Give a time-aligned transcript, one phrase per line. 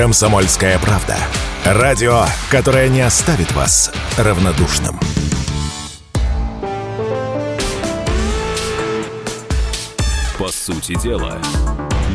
[0.00, 1.14] «Комсомольская правда».
[1.62, 4.98] Радио, которое не оставит вас равнодушным.
[10.38, 11.36] По сути дела,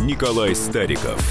[0.02, 1.22] Николай Стариков.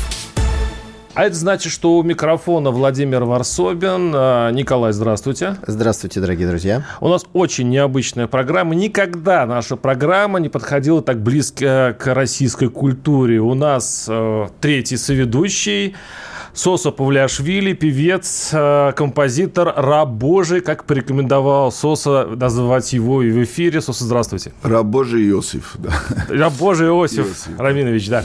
[1.14, 4.12] А это значит, что у микрофона Владимир Варсобин.
[4.14, 5.56] А, Николай, здравствуйте.
[5.66, 6.84] Здравствуйте, дорогие друзья.
[7.00, 8.76] У нас очень необычная программа.
[8.76, 13.40] Никогда наша программа не подходила так близко к российской культуре.
[13.40, 15.96] У нас э, третий соведущий
[16.54, 23.80] Соса Павлиашвили, певец, э, композитор, раб Божий, как порекомендовал Соса называть его и в эфире.
[23.80, 24.52] Соса, здравствуйте.
[24.62, 25.92] Раб Божий Иосиф, да.
[26.28, 28.24] Раб Божий Иосиф, Иосиф Раминович, да.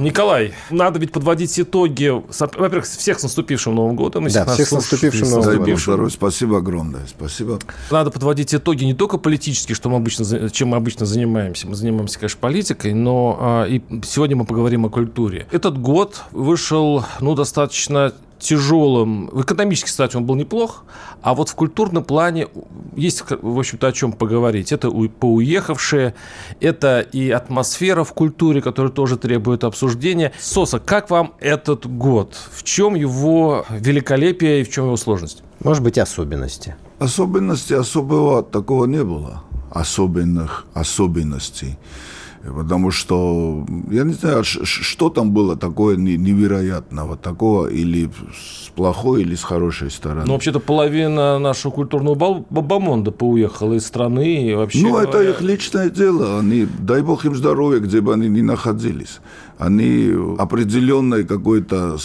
[0.00, 2.08] Николай, надо ведь подводить итоги.
[2.08, 4.26] Во-первых, всех с наступившим Новым годом.
[4.28, 5.76] Да, всех с наступившим Новым годом.
[5.76, 7.06] Здоровья, спасибо огромное.
[7.06, 7.58] Спасибо.
[7.90, 11.68] Надо подводить итоги не только политические, что мы обычно, чем мы обычно занимаемся.
[11.68, 15.46] Мы занимаемся, конечно, политикой, но а, и сегодня мы поговорим о культуре.
[15.50, 19.28] Этот год вышел, ну, достаточно тяжелым.
[19.32, 20.84] В экономической, кстати, он был неплох,
[21.22, 22.48] а вот в культурном плане
[22.96, 24.72] есть, в общем-то, о чем поговорить.
[24.72, 26.14] Это поуехавшие,
[26.60, 30.32] это и атмосфера в культуре, которая тоже требует обсуждения.
[30.40, 32.36] Соса, как вам этот год?
[32.50, 35.42] В чем его великолепие и в чем его сложность?
[35.62, 36.74] Может быть, особенности?
[36.98, 39.42] Особенности особого такого не было.
[39.70, 41.76] Особенных особенностей.
[42.42, 49.34] Потому что, я не знаю, что там было такое невероятного, такого или с плохой, или
[49.34, 50.24] с хорошей стороны.
[50.26, 54.80] Ну, вообще-то половина нашего культурного бабамонда поуехала из страны и вообще...
[54.80, 56.38] Ну, это их личное дело.
[56.38, 59.20] Они, дай бог им здоровья, где бы они ни находились.
[59.58, 61.98] Они определенной какой-то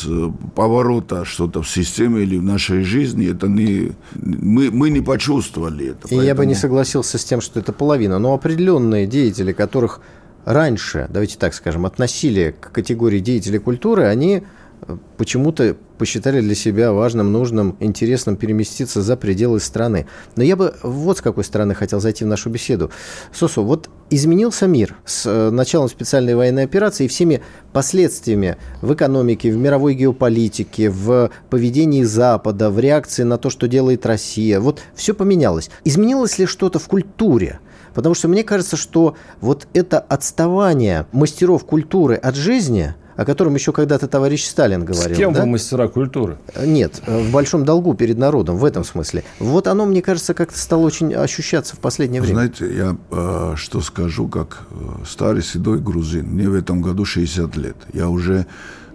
[0.53, 6.07] поворота что-то в системе или в нашей жизни, это не, мы, мы не почувствовали это.
[6.07, 6.21] И поэтому...
[6.23, 10.01] я бы не согласился с тем, что это половина, но определенные деятели, которых
[10.45, 14.43] раньше, давайте так скажем, относили к категории деятелей культуры, они
[14.87, 20.07] э, почему-то посчитали для себя важным, нужным, интересным переместиться за пределы страны.
[20.35, 22.91] Но я бы вот с какой стороны хотел зайти в нашу беседу.
[23.33, 27.41] Сосу, вот изменился мир с э, началом специальной военной операции и всеми
[27.73, 34.05] последствиями в экономике, в мировой геополитике, в поведении Запада, в реакции на то, что делает
[34.05, 34.59] Россия.
[34.59, 35.69] Вот все поменялось.
[35.83, 37.59] Изменилось ли что-то в культуре?
[37.95, 43.71] Потому что мне кажется, что вот это отставание мастеров культуры от жизни, о котором еще
[43.71, 45.15] когда-то товарищ Сталин говорил.
[45.15, 45.41] С кем да?
[45.41, 46.37] вы мастера культуры?
[46.61, 49.23] Нет, в большом долгу перед народом, в этом смысле.
[49.39, 52.35] Вот оно, мне кажется, как-то стало очень ощущаться в последнее время.
[52.35, 56.25] Знаете, я э, что скажу, как э, старый седой грузин.
[56.27, 57.77] Мне в этом году 60 лет.
[57.93, 58.45] Я уже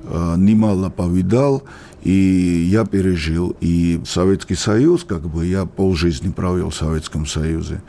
[0.05, 1.63] э, немало повидал,
[2.03, 3.57] и я пережил.
[3.61, 7.83] И Советский Союз, как бы, я полжизни провел в Советском Союзе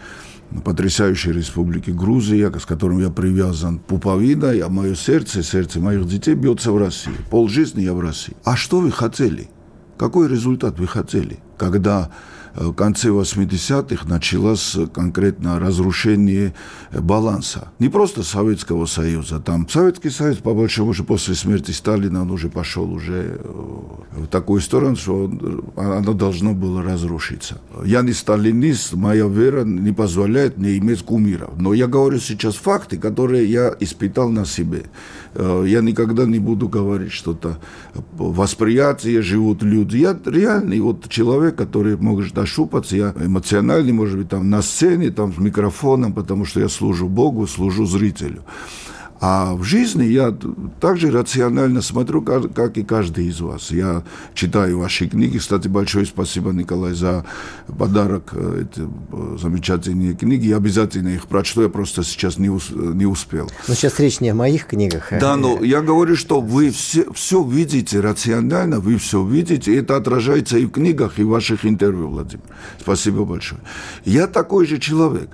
[0.64, 6.72] потрясающей республики Грузия, с которым я привязан пуповиной, а мое сердце, сердце моих детей бьется
[6.72, 7.14] в России.
[7.30, 8.36] Пол жизни я в России.
[8.44, 9.50] А что вы хотели?
[9.98, 12.12] Какой результат вы хотели, когда
[12.56, 16.54] в конце 80-х началось конкретно разрушение
[16.92, 17.72] баланса.
[17.80, 19.40] Не просто Советского Союза.
[19.40, 24.28] Там Советский Союз, по большому же после смерти Сталина, он уже пошел уже э, в
[24.28, 25.32] такую сторону, что
[25.76, 27.62] оно должно было разрушиться.
[27.86, 31.52] Я не сталинист, моя вера не позволяет мне иметь кумиров.
[31.58, 34.84] Но я говорю сейчас факты, которые я испытал на себе.
[35.34, 37.58] Э, я никогда не буду говорить что-то.
[38.18, 39.98] Восприятие живут люди.
[39.98, 42.96] Я реальный вот человек, который может ошибаться.
[42.96, 47.48] Я эмоциональный, может быть, там на сцене, там с микрофоном, потому что я служу Богу,
[47.48, 48.42] служу зрителю.
[49.22, 50.36] А в жизни я
[50.80, 53.70] также рационально смотрю, как, как и каждый из вас.
[53.70, 55.38] Я читаю ваши книги.
[55.38, 57.24] Кстати, большое спасибо, Николай, за
[57.68, 58.32] подарок.
[58.34, 60.48] Э, эти э, замечательные книги.
[60.48, 61.62] Я обязательно их прочту.
[61.62, 63.52] Я просто сейчас не, ус, не успел.
[63.68, 65.14] Но сейчас речь не о моих книгах.
[65.14, 69.72] А да, но я говорю, что вы все, все видите рационально, вы все видите.
[69.72, 72.44] И это отражается и в книгах, и в ваших интервью, Владимир.
[72.80, 73.62] Спасибо большое.
[74.04, 75.30] Я такой же человек.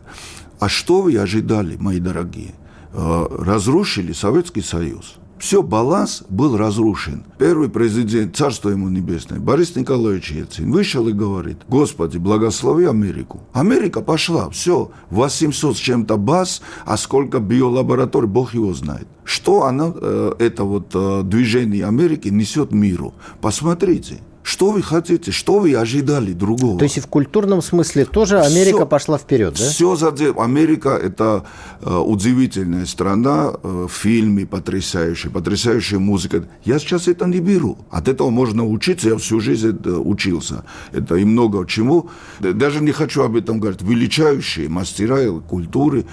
[0.59, 2.53] А что вы ожидали, мои дорогие?
[3.00, 5.18] Э, разрушили Советский Союз.
[5.38, 7.25] Все, баланс был разрушен.
[7.38, 13.41] Первый президент, царство ему небесное, Борис Николаевич Ельцин, вышел и говорит, Господи, благослови Америку.
[13.53, 19.08] Америка пошла, все, 800 с чем-то баз, а сколько биолабораторий, Бог его знает.
[19.23, 23.14] Что она, э, это вот э, движение Америки несет миру?
[23.41, 24.22] Посмотрите.
[24.47, 25.34] Что вы хотите?
[25.34, 26.79] Что вы ожидали другого?
[26.79, 29.70] То есть и в культурном смысле тоже Америка все, пошла вперед, да?
[29.70, 30.40] Все задел.
[30.40, 31.44] Америка– это
[31.82, 36.47] э, удивительная страна, э, фильмы потрясающие, потрясающая музыка.
[36.64, 37.78] Я сейчас это не беру.
[37.91, 39.09] От этого можно учиться.
[39.09, 40.64] Я всю жизнь это учился.
[40.94, 42.09] Это и много чему.
[42.40, 43.82] Даже не хочу об этом говорить.
[43.82, 46.05] Величающие мастера культуры.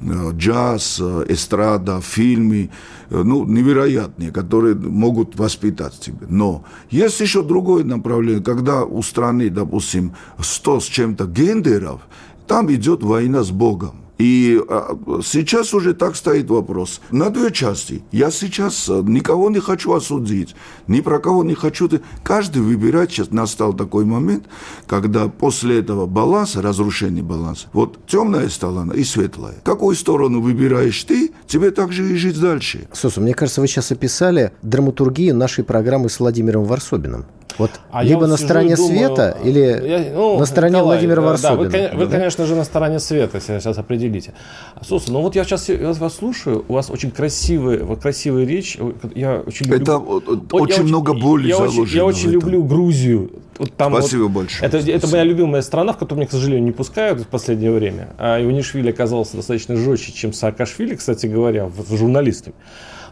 [0.00, 2.70] Э, джаз, э, эстрада, фильмы,
[3.10, 6.26] э, ну, невероятные, которые могут воспитать тебя.
[6.28, 12.00] Но есть еще другое направление, когда у страны, допустим, 100 с чем-то гендеров,
[12.46, 13.96] там идет война с Богом.
[14.20, 17.00] И а, сейчас уже так стоит вопрос.
[17.10, 18.02] На две части.
[18.12, 20.54] Я сейчас э, никого не хочу осудить,
[20.86, 21.88] ни про кого не хочу.
[22.22, 23.10] Каждый выбирает.
[23.10, 24.44] Сейчас настал такой момент,
[24.86, 29.54] когда после этого баланса, разрушения баланса, вот темная сторона и светлая.
[29.64, 32.88] Какую сторону выбираешь ты, тебе также и жить дальше.
[32.92, 37.24] Сосу, мне кажется, вы сейчас описали драматургию нашей программы с Владимиром Варсобиным.
[37.58, 39.58] Вот А либо я вот на стороне думаю, света или
[39.88, 41.70] я- ну, на стороне Николай, Владимира да, Варсобина.
[41.70, 42.12] Да, вы, кон- вы, Да?
[42.12, 44.32] конечно же, на стороне света, если сейчас определите.
[44.86, 48.78] Слушай, ну вот я сейчас вас, вас слушаю, у вас очень красивая, вот красивая речь.
[49.14, 49.82] Я очень люблю...
[49.82, 53.30] Это вот, Вот я очень много боли я заложено Очень, я очень люблю Грузию.
[53.58, 54.66] Вот там Спасибо вот- большое.
[54.66, 55.10] Это, это Спасибо.
[55.10, 58.08] моя любимая страна, в которую меня, к сожалению, не пускают в последнее время.
[58.18, 62.54] А Иванишвили оказался достаточно жестче, чем Саакашвили, кстати говоря, в журналистами.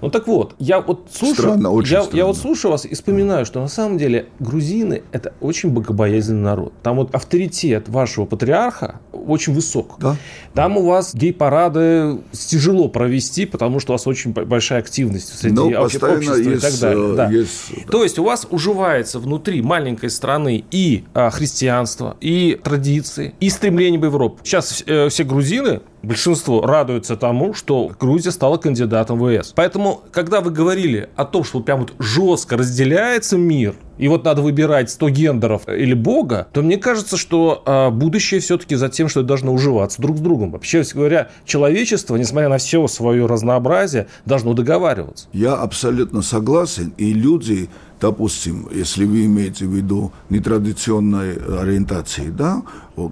[0.00, 3.44] Ну так вот, я вот слушаю, Странно, очень я, я вот слушаю вас и вспоминаю,
[3.46, 6.72] что на самом деле грузины это очень богобоязненный народ.
[6.82, 9.96] Там вот авторитет вашего патриарха очень высок.
[10.00, 10.16] Да.
[10.54, 15.66] Там у вас гей-парады тяжело провести, потому что у вас очень большая активность среди Но
[15.68, 17.12] обще- постоянно общества и есть, так далее.
[17.12, 17.30] э, Да.
[17.30, 17.52] есть,
[17.86, 17.90] да.
[17.92, 24.00] То есть у вас уживается внутри маленькой страны и а, христианство, и традиции, и стремление
[24.00, 24.38] в Европу.
[24.44, 29.52] Сейчас э, все грузины, большинство радуются тому, что Грузия стала кандидатом в ЕС.
[29.54, 34.42] Поэтому, когда вы говорили о том, что прям вот жестко разделяется мир, и вот надо
[34.42, 39.22] выбирать 100 гендеров или Бога, то мне кажется, что а, будущее все-таки за тем, что
[39.22, 40.52] должно уживаться друг с другом.
[40.52, 45.26] Вообще говоря, человечество, несмотря на все свое разнообразие, должно договариваться.
[45.32, 46.94] Я абсолютно согласен.
[46.96, 47.68] И люди,
[48.00, 52.62] допустим, если вы имеете в виду нетрадиционной ориентации, да,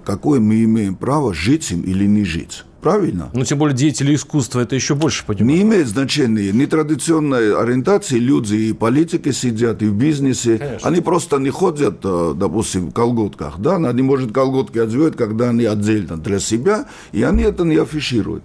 [0.04, 2.64] какое мы имеем право жить им или не жить.
[2.86, 3.30] Правильно?
[3.32, 5.50] Ну, тем более деятели искусства это еще больше понимают.
[5.50, 6.52] Не имеет значения.
[6.52, 10.58] Нетрадиционной ориентации люди и политики сидят, и в бизнесе.
[10.58, 10.88] Конечно.
[10.88, 13.58] Они просто не ходят, э, допустим, в колготках.
[13.58, 13.74] Да?
[13.74, 18.44] Они, может, колготки одевают, когда они отдельно для себя, и они это не афишируют.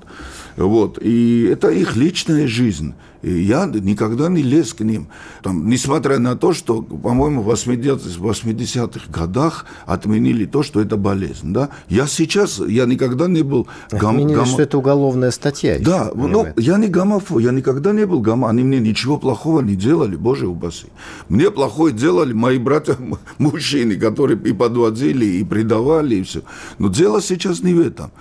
[0.58, 0.98] Вот.
[1.00, 2.96] И это их личная жизнь.
[3.22, 5.08] И я никогда не лез к ним.
[5.44, 10.98] Там, несмотря на то, что, по-моему, в 80 в 80-х годах отменили то, что это
[10.98, 11.54] болезнь.
[11.54, 11.70] Да?
[11.88, 13.68] Я сейчас, я никогда не был...
[13.92, 15.76] гам- Отменили, гам- что это уголовная статья.
[15.76, 16.54] еще, да, ну, понимаете?
[16.62, 18.52] я не гомофоб, я никогда не был гомофоб.
[18.52, 20.88] Они мне ничего плохого не делали, боже упаси.
[21.30, 26.42] Мне плохое делали мои братья м- мужчины, которые и подводили, и предавали, и все.
[26.80, 28.12] Но дело сейчас не в этом.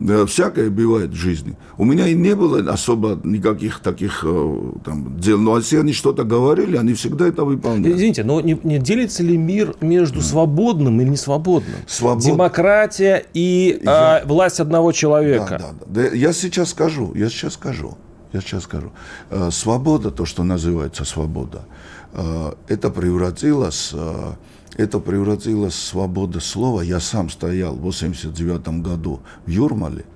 [0.00, 1.56] Да, всякое бывает в жизни.
[1.76, 5.38] У меня и не было особо никаких таких э, там, дел.
[5.38, 7.92] Но если они что-то говорили, они всегда это выполняли.
[7.92, 11.76] Извините, но не, не делится ли мир между свободным или несвободным?
[11.86, 15.58] Свобод- Демократия и Я- а, власть одного человека.
[15.58, 16.08] Да, да, да.
[16.10, 17.98] Да, Я сейчас скажу, я сейчас скажу,
[18.32, 18.92] я сейчас скажу.
[19.28, 21.66] Э, Свобода, то, что называется свобода,
[22.14, 24.32] э, это превратилось, э,
[24.80, 26.80] это превратилось в свобода слова.
[26.80, 30.06] Я сам стоял в 89 году в Юрмале,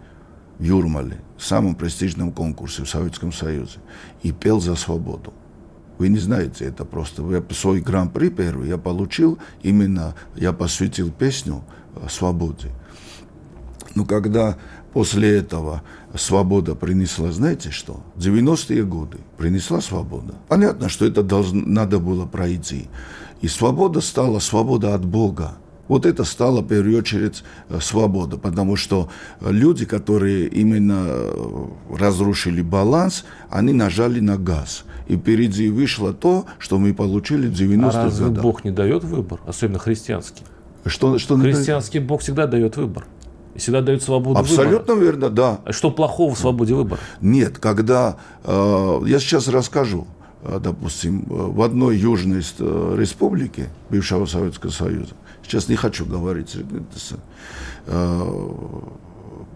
[0.59, 3.79] в Юрмале, самом престижном конкурсе в Советском Союзе,
[4.23, 5.35] и пел за свободу.
[5.99, 7.23] Вы не знаете, это просто.
[7.31, 11.63] Я свой гран-при первый я получил, именно я посвятил песню
[12.09, 12.71] свободе.
[13.95, 14.57] Но когда
[14.95, 15.83] после этого
[16.17, 18.01] свобода принесла, знаете что?
[18.17, 20.35] 90-е годы принесла свобода.
[20.49, 22.89] Понятно, что это должно, надо было пройти.
[23.41, 25.57] И свобода стала свобода от Бога.
[25.87, 31.67] Вот это стало, в первую очередь, э, свобода, потому что э, люди, которые именно э,
[31.91, 34.85] разрушили баланс, они нажали на газ.
[35.09, 38.43] И впереди вышло то, что мы получили в А 90-х разве годах.
[38.43, 40.45] Бог не дает выбор, особенно христианский?
[40.87, 43.07] Что, что Христианский Бог всегда дает выбор.
[43.55, 44.51] И всегда дает свободу выбора.
[44.51, 45.61] Абсолютно верно, да.
[45.65, 47.01] А Что плохого в свободе выбора?
[47.21, 48.17] Нет, когда...
[48.45, 50.07] э, я сейчас расскажу.
[50.43, 56.57] Э, Допустим, э, в одной южной ст- республике бывшего Советского Союза, сейчас не хочу говорить,
[57.87, 58.49] э,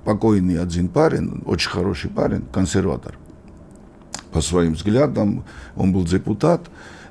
[0.04, 3.18] покойный один парень, очень хороший парень, консерватор,
[4.32, 5.44] по своим взглядам,
[5.76, 6.60] он был депутат,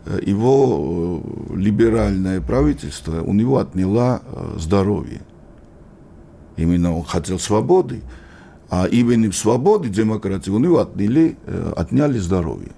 [0.06, 5.22] э, его э, либеральное правительство у него отняло э, здоровье.
[6.58, 8.02] Именно он хотел свободы,
[8.70, 12.72] а именно в свободе, демократии у него отняли, э, отняли здоровье.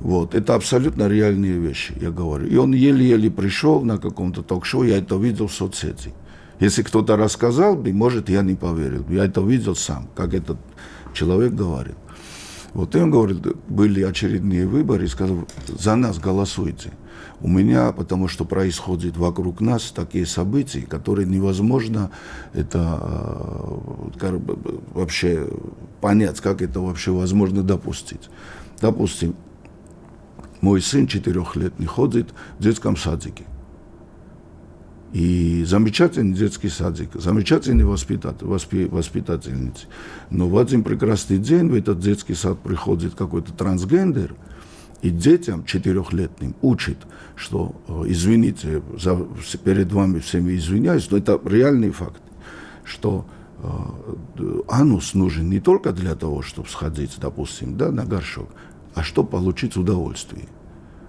[0.00, 0.34] Вот.
[0.34, 2.46] Это абсолютно реальные вещи, я говорю.
[2.46, 6.12] И он еле-еле пришел на каком-то ток-шоу, я это видел в соцсети.
[6.60, 9.04] Если кто-то рассказал бы, может, я не поверил.
[9.08, 10.58] Я это видел сам, как этот
[11.14, 11.96] человек говорит.
[12.74, 13.38] Вот и он говорит,
[13.68, 16.92] были очередные выборы, и сказал, за нас голосуйте.
[17.40, 22.10] У меня, потому что происходит вокруг нас такие события, которые невозможно
[22.52, 22.98] это
[24.20, 24.38] э,
[24.92, 25.48] вообще
[26.00, 28.28] понять, как это вообще возможно допустить.
[28.80, 29.36] Допустим,
[30.60, 33.44] мой сын четырехлетний ходит в детском садике.
[35.12, 39.86] И замечательный детский садик, замечательный воспитатель, воспи, воспитательницы.
[40.28, 44.34] Но в один прекрасный день в этот детский сад приходит какой-то трансгендер,
[45.02, 46.98] и детям четырехлетним учит,
[47.36, 49.16] что, э, извините, за,
[49.64, 52.20] перед вами всеми извиняюсь, но это реальный факт,
[52.84, 53.24] что
[53.58, 58.48] э, анус нужен не только для того, чтобы сходить, допустим, да, на горшок,
[58.94, 60.46] а чтобы получить удовольствие.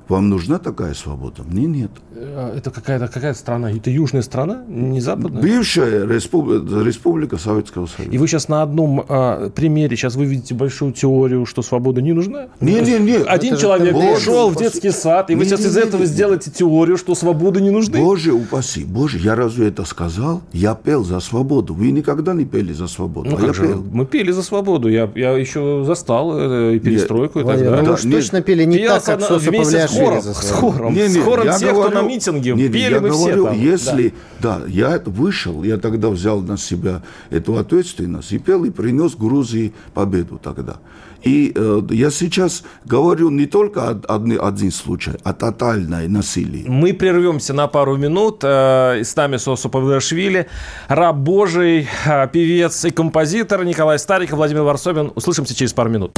[0.10, 1.44] Вам нужна такая свобода?
[1.46, 1.92] Мне нет.
[2.16, 3.72] А, это какая-то какая страна?
[3.72, 5.40] Это южная страна, не западная?
[5.40, 8.12] Бывшая республика, республика Советского Союза.
[8.12, 12.14] И вы сейчас на одном а, примере, сейчас вы видите большую теорию, что свобода не
[12.14, 12.48] нужна?
[12.60, 13.18] Не, не, не.
[13.18, 16.02] Один это человек пришел в детский сад, и вы не, сейчас не, из не, этого
[16.02, 18.00] не, сделаете теорию, что свободы не нужны?
[18.00, 20.42] Боже упаси, боже, я разве это сказал?
[20.54, 21.76] Я пел за свободу.
[21.76, 23.62] Вы никогда не пели за свободу, ну, а я же?
[23.62, 23.86] пел.
[23.92, 24.90] Мы пели за свободу.
[24.90, 27.46] Я, я еще застал э, и перестройку нет.
[27.46, 27.82] и так далее.
[27.84, 29.52] Ну, да, точно пели не так, как Соса
[30.00, 32.54] хором, с хором, не, не, с хором тех, говорю, кто на митинге.
[32.54, 33.60] Не, Пели я мы говорю, все там.
[33.60, 34.60] если, да.
[34.60, 39.74] да, я вышел, я тогда взял на себя эту ответственность и пел, и принес Грузии
[39.94, 40.78] победу тогда.
[41.24, 46.66] И э, я сейчас говорю не только один, один случай, а тотальное насилие.
[46.68, 48.44] Мы прервемся на пару минут.
[48.44, 50.48] Э, с нами Сосу Павлашвили,
[50.88, 55.12] раб Божий, э, певец и композитор Николай Стариков, Владимир Варсобин.
[55.16, 56.18] Услышимся через пару минут.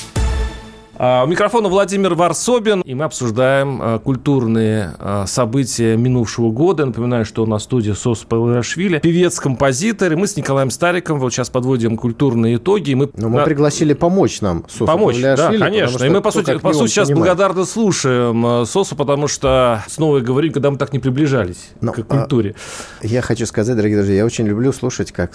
[1.03, 6.85] А, у микрофона Владимир Варсобин, и мы обсуждаем а, культурные а, события минувшего года.
[6.85, 11.33] Напоминаю, что у нас в студии Сос Павлашвили, певец-композитор, и мы с Николаем Стариком вот
[11.33, 12.93] сейчас подводим культурные итоги.
[12.93, 16.05] мы, Но мы пригласили помочь нам Сосу Помочь, да, конечно.
[16.05, 17.29] И мы, по сути, по сути сейчас понимает.
[17.29, 22.53] благодарно слушаем Сосу, потому что снова говорим, когда мы так не приближались Но, к культуре.
[23.01, 25.31] А, я хочу сказать, дорогие друзья, я очень люблю слушать, как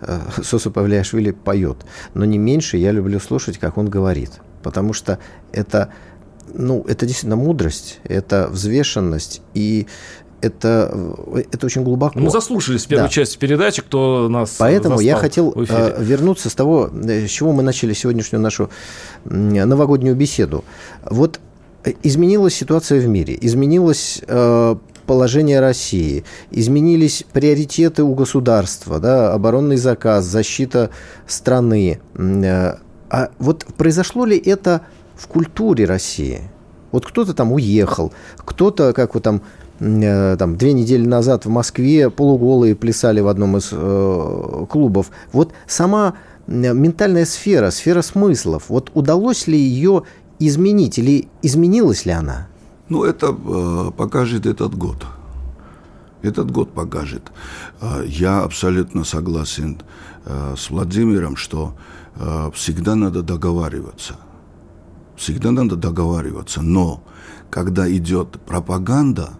[0.00, 1.78] э, Сосу Павлиашвили поет.
[2.14, 4.30] Но не меньше я люблю слушать, как он говорит
[4.62, 5.18] потому что
[5.52, 5.92] это,
[6.52, 9.86] ну, это действительно мудрость, это взвешенность, и
[10.40, 11.14] это,
[11.52, 12.18] это очень глубоко.
[12.18, 13.08] Мы заслушались в первой да.
[13.08, 17.62] части передачи, кто нас Поэтому я хотел э, вернуться с того, э, с чего мы
[17.62, 18.70] начали сегодняшнюю нашу
[19.24, 20.64] новогоднюю беседу.
[21.02, 21.40] Вот
[21.84, 24.22] э, изменилась ситуация в мире, изменилось
[25.06, 30.90] положение России, изменились приоритеты у государства, да, оборонный заказ, защита
[31.26, 31.98] страны,
[33.10, 34.82] а вот произошло ли это
[35.16, 36.42] в культуре России?
[36.92, 39.42] Вот кто-то там уехал, кто-то, как вот там,
[39.80, 45.10] э, там две недели назад в Москве полуголые плясали в одном из э, клубов.
[45.32, 46.14] Вот сама
[46.46, 50.04] ментальная сфера, сфера смыслов, вот удалось ли ее
[50.38, 52.48] изменить или изменилась ли она?
[52.88, 55.06] Ну, это э, покажет этот год.
[56.22, 57.30] Этот год покажет.
[57.80, 59.82] Э, я абсолютно согласен
[60.24, 61.74] э, с Владимиром, что
[62.54, 64.16] всегда надо договариваться.
[65.16, 66.62] Всегда надо договариваться.
[66.62, 67.02] Но
[67.50, 69.38] когда идет пропаганда,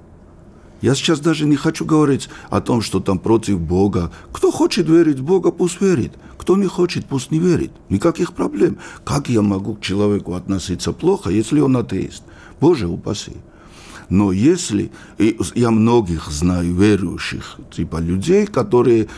[0.81, 4.13] я сейчас даже не хочу говорить о том, что там против Бога.
[4.33, 6.13] Кто хочет верить в Бога, пусть верит.
[6.37, 7.73] Кто не хочет, пусть не верит.
[7.89, 8.79] Никаких проблем.
[9.05, 12.23] Как я могу к человеку относиться плохо, если он атеист?
[12.61, 13.37] Боже упаси.
[14.09, 19.09] Но если, и я многих знаю верующих, типа людей, которые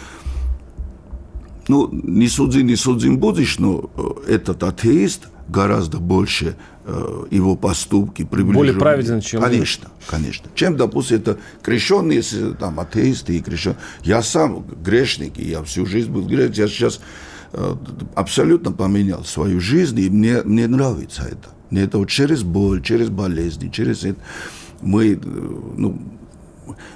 [1.70, 8.24] ну, не суди, не судим будешь, но э, этот атеист гораздо больше э, его поступки
[8.24, 8.58] приближены.
[8.58, 10.50] Более праведен, чем Конечно, конечно.
[10.56, 12.22] Чем, допустим, это крещенные,
[12.58, 13.78] там атеисты и крещенные.
[14.02, 16.58] Я сам грешник, и я всю жизнь был грешник.
[16.58, 17.00] Я сейчас
[17.52, 17.76] э,
[18.16, 21.50] абсолютно поменял свою жизнь, и мне, мне нравится это.
[21.70, 24.18] Мне это вот через боль, через болезни, через это.
[24.82, 25.20] Мы,
[25.76, 26.00] ну,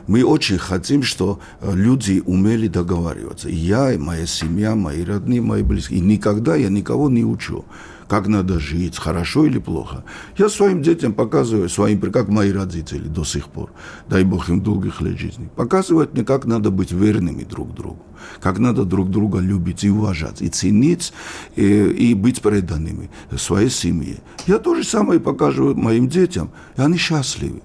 [0.07, 3.49] мы очень хотим, что э, люди умели договариваться.
[3.49, 5.99] Я, и моя семья, мои родные, мои близкие.
[5.99, 7.65] И никогда я никого не учу
[8.09, 10.05] как надо жить, хорошо или плохо.
[10.37, 13.73] Я своим детям показываю, своим, как мои родители до сих пор,
[14.09, 18.03] дай Бог им долгих лет жизни, показывают мне, как надо быть верными друг другу,
[18.41, 21.13] как надо друг друга любить и уважать, и ценить,
[21.57, 24.19] и, и быть преданными своей семье.
[24.47, 27.63] Я то же самое покажу моим детям, и они счастливы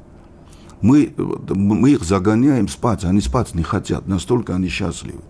[0.81, 5.21] мы, мы их загоняем спать, они спать не хотят, настолько они счастливы.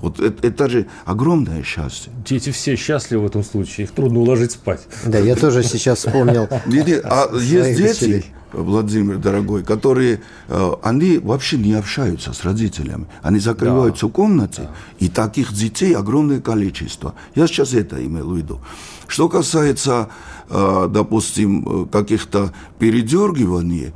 [0.00, 2.12] Вот это, это же огромное счастье.
[2.24, 4.86] Дети все счастливы в этом случае, их трудно уложить спать.
[5.04, 6.48] Да, я тоже сейчас вспомнил.
[6.50, 8.24] А есть дети.
[8.52, 13.06] Владимир, дорогой, которые, э, они вообще не общаются с родителями.
[13.22, 17.14] Они закрываются в комнате, и таких детей огромное количество.
[17.34, 18.60] Я сейчас это имел в виду.
[19.06, 20.08] Что касается,
[20.48, 23.92] э, допустим, э, каких-то передергиваний,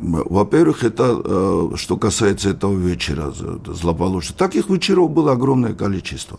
[0.00, 3.32] во-первых, это э, что касается этого вечера
[3.66, 4.34] злополучия.
[4.34, 6.38] Таких вечеров было огромное количество.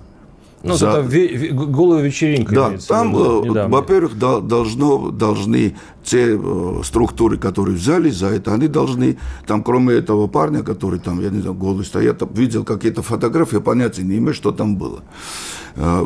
[0.63, 2.55] Ну, За- это ве- голая вечеринка.
[2.55, 9.17] Да, там, э, во-первых, должно, должны те э, структуры, которые взялись за это, они должны,
[9.45, 14.01] там, кроме этого парня, который там, я не знаю, голый стоят, видел какие-то фотографии, понятия
[14.03, 15.01] не имею, что там было,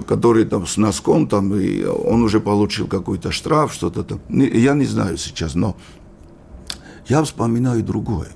[0.07, 4.19] который там с носком, там, и он уже получил какой-то штраф, что-то там.
[4.29, 5.75] Я не знаю сейчас, но
[7.09, 8.29] я вспоминаю другое.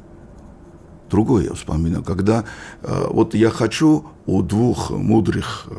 [1.09, 2.43] Другое я вспоминаю, когда
[2.81, 5.75] э, вот я хочу у двух мудрых э,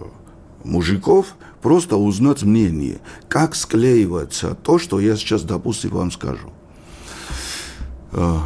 [0.62, 6.50] мужиков просто узнать мнение, как склеивается то, что я сейчас, допустим, вам скажу.
[8.12, 8.38] Э,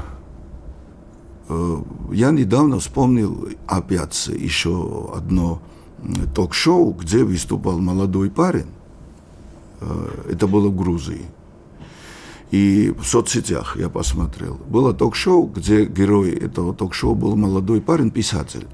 [1.51, 1.77] э,
[2.13, 5.61] Я недавно вспомнил опять еще одно
[6.35, 8.71] ток-шоу, где выступал молодой парень.
[10.31, 11.27] Это было в Грузии.
[12.51, 14.59] И в соцсетях я посмотрел.
[14.69, 18.67] Было ток-шоу, где герой этого ток-шоу был молодой парень, писатель.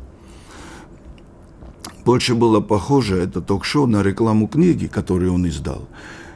[2.05, 5.89] Больше было похоже это ток-шоу на рекламу книги, которую он издал.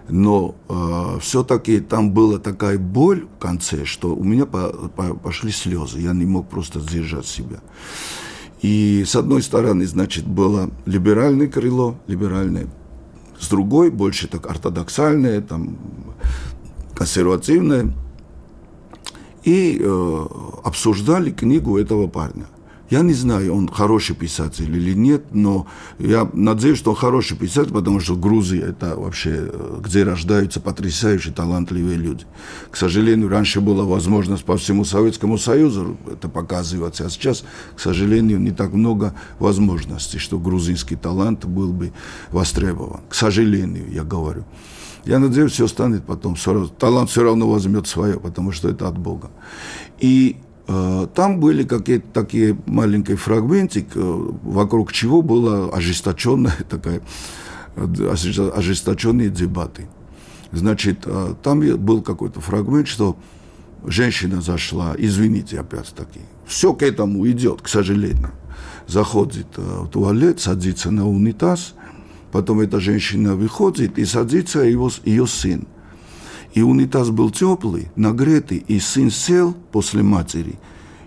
[0.09, 5.53] Но э, все-таки там была такая боль в конце, что у меня по- по- пошли
[5.53, 6.01] слезы.
[6.01, 7.61] Я не мог просто сдержать себя.
[8.63, 12.67] И с одной стороны, значит, было либеральное крыло, либеральное.
[13.39, 15.77] С другой, больше так ортодоксальное, там,
[16.99, 17.93] консервативное.
[19.45, 20.27] И э,
[20.65, 22.47] обсуждали книгу этого парня.
[22.91, 25.67] Я не знаю, он хороший писатель или нет, но
[25.99, 31.33] я надеюсь, что он хороший писатель, потому что Грузия– это вообще, э, где рождаются потрясающие,
[31.33, 32.25] талантливые люди.
[32.71, 37.45] К сожалению, раньше была возможность по всему Советскому Союзу это показывать, а сейчас,
[37.77, 41.93] к сожалению, не так много возможностей, что грузинский талант был бы
[42.33, 43.01] востребован.
[43.09, 44.45] К сожалению, я говорю.
[45.05, 46.37] Я надеюсь, все станет потом.
[46.79, 49.31] Талант все равно возьмет свое, потому что это от Бога.
[49.99, 50.37] И
[50.67, 54.01] э, там были какие-то такие маленькие фрагментик, э,
[54.43, 57.01] вокруг чего было ожесточенная такая,
[57.77, 59.89] э, ожест- ожесточенные дебаты.
[60.53, 63.17] Значит, э, там был какой-то фрагмент, что
[63.87, 68.31] женщина зашла, извините опять-таки, все к этому идет, к сожалению.
[68.87, 71.75] Заходит в туалет, садится на унитаз,
[72.33, 75.67] потом эта женщина выходит и садится его, ее сын.
[76.55, 80.59] И унитаз был теплый, нагретый, и сын сел после матери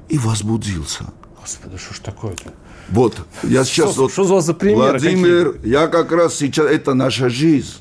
[0.09, 1.05] и возбудился.
[1.39, 2.53] Господи, что ж такое-то?
[2.89, 3.93] Вот, я сейчас...
[3.93, 6.69] Что- вот, что за примеры Владимир, я как раз сейчас...
[6.69, 7.75] Это наша жизнь.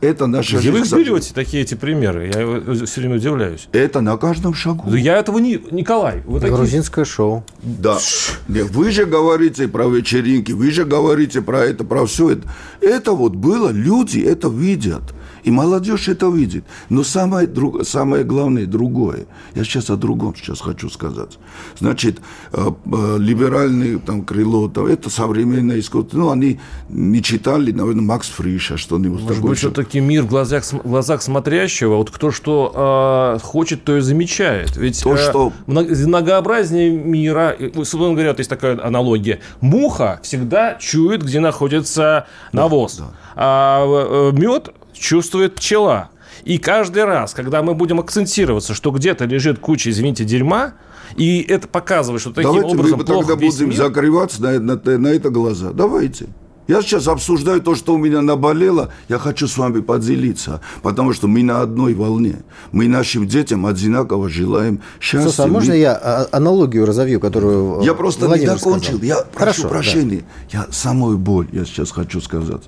[0.00, 0.94] Это наша Где жизнь.
[0.94, 2.26] вы их берете, такие эти примеры?
[2.26, 3.68] Я все время удивляюсь.
[3.72, 4.88] Это на каждом шагу.
[4.88, 5.60] Да Я этого не...
[5.70, 6.56] Николай, вы такие...
[6.56, 7.44] Грузинское шоу.
[7.62, 7.98] Да.
[8.46, 12.48] Вы же говорите про вечеринки, вы же говорите про это, про все это.
[12.80, 15.02] Это вот было, люди это видят.
[15.44, 16.64] И молодежь это видит.
[16.88, 19.26] Но самое, друг- самое главное другое.
[19.54, 21.38] Я сейчас о другом сейчас хочу сказать.
[21.78, 22.18] Значит,
[22.52, 26.18] э, э, либеральное там, крыло, там, это современное искусство.
[26.18, 29.50] Ну, они не читали, наверное, Макс Фриша, что-нибудь Может такое.
[29.50, 34.00] быть, все-таки мир в глазах, в глазах смотрящего, вот кто что э, хочет, то и
[34.00, 34.76] замечает.
[34.76, 40.20] Ведь То, э, что- мно- многообразнее мира, э, условно говоря, вот есть такая аналогия, муха
[40.22, 43.00] всегда чует, где находится навоз,
[43.36, 46.10] а мед чувствует пчела.
[46.44, 50.74] И каждый раз, когда мы будем акцентироваться, что где-то лежит куча, извините, дерьма,
[51.16, 53.78] и это показывает, что таким Давайте образом мы плохо тогда весь будем мир.
[53.78, 55.72] закрываться на, на- на это глаза.
[55.72, 56.26] Давайте.
[56.68, 58.92] Я сейчас обсуждаю то, что у меня наболело.
[59.08, 62.42] Я хочу с вами поделиться, потому что мы на одной волне.
[62.72, 65.30] Мы нашим детям одинаково желаем счастья.
[65.30, 68.98] Слушай, а можно Мы- я а, аналогию разовью, которую э, Я просто Владимир не закончил.
[68.98, 69.02] сказал?
[69.02, 69.68] Я прошу Хорошо, да.
[69.70, 70.24] прощения.
[70.50, 72.62] Я самую боль, я сейчас хочу сказать.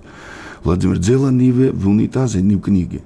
[0.65, 3.03] Владимир, дело не в, унитазе, не в книге.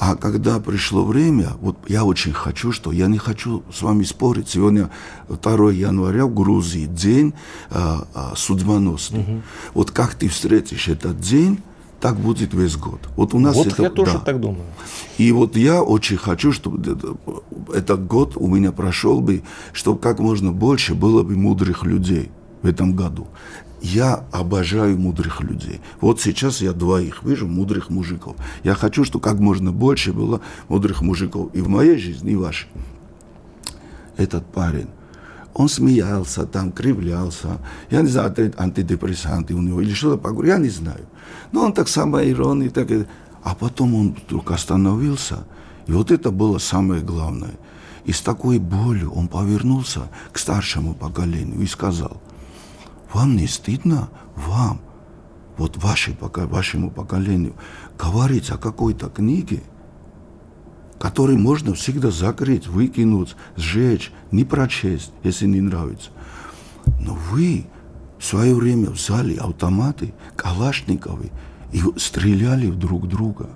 [0.00, 4.48] А когда пришло время, вот я очень хочу, что я не хочу с вами спорить.
[4.48, 4.90] Сегодня
[5.28, 7.34] 2 января в Грузии день
[7.70, 9.42] а, а, судьбоносный.
[9.74, 11.60] Вот как ты встретишь этот день,
[12.00, 13.00] так будет весь год.
[13.16, 14.18] Вот у нас Вот это я тоже да.
[14.20, 14.66] так думаю.
[15.18, 16.96] И вот я очень хочу, чтобы
[17.74, 22.30] этот год у меня прошел бы, чтобы как можно больше было бы мудрых людей
[22.62, 23.26] в этом году.
[23.80, 25.80] Я обожаю мудрых людей.
[26.00, 28.36] Вот сейчас я двоих вижу, мудрых мужиков.
[28.64, 32.40] Я хочу, чтобы как можно больше было мудрых мужиков и в моей жизни, и в
[32.40, 32.68] вашей.
[34.16, 34.88] Этот парень,
[35.54, 37.58] Он смеялся, там кривлялся.
[37.90, 41.06] Я не знаю, антидепрессанты у него или что-то погорел, я не знаю.
[41.52, 42.88] Но он так самоирония, так
[43.42, 45.46] А потом он вдруг остановился,
[45.86, 47.54] и вот это было самое главное.
[48.04, 52.20] И с такой болью он повернулся к старшему поколению и сказал,
[53.12, 54.80] вам не стыдно, вам,
[55.56, 57.54] вот вашей, вашему поколению,
[57.98, 59.62] говорить о какой-то книге,
[60.98, 66.10] который можно всегда закрыть, выкинуть, сжечь, не прочесть, если не нравится.
[67.00, 67.66] Но вы
[68.18, 71.30] в свое время взяли автоматы, калашниковы
[71.72, 73.50] и стреляли друг друга.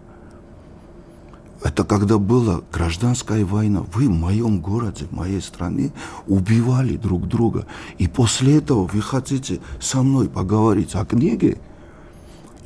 [1.65, 3.85] Это когда была гражданская война.
[3.93, 5.93] Вы в моем городе, в моей стране
[6.27, 7.67] убивали друг друга.
[7.99, 11.59] И после этого вы хотите со мной поговорить о книге?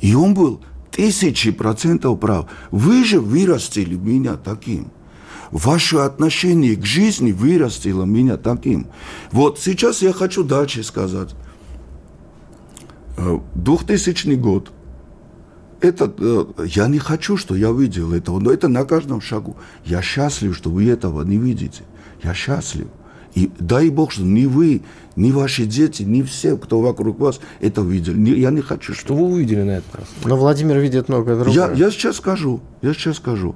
[0.01, 2.47] И он был тысячи процентов прав.
[2.71, 4.91] Вы же вырастили меня таким.
[5.51, 8.87] Ваше отношение к жизни вырастило меня таким.
[9.31, 11.35] Вот сейчас я хочу дальше сказать.
[13.55, 14.71] 2000 э, год.
[15.79, 19.55] Это, э, я не хочу, что я видел этого, но это на каждом шагу.
[19.85, 21.83] Я счастлив, что вы этого не видите.
[22.23, 22.87] Я счастлив.
[23.35, 24.81] И дай Бог, что ни вы,
[25.15, 28.39] ни ваши дети, ни все, кто вокруг вас, это видели.
[28.39, 28.95] Я не хочу.
[28.95, 30.05] Что вы увидели на этот раз?
[30.25, 31.53] Но Владимир видит много другого.
[31.53, 32.61] Я, я сейчас скажу.
[32.81, 33.55] Я сейчас скажу.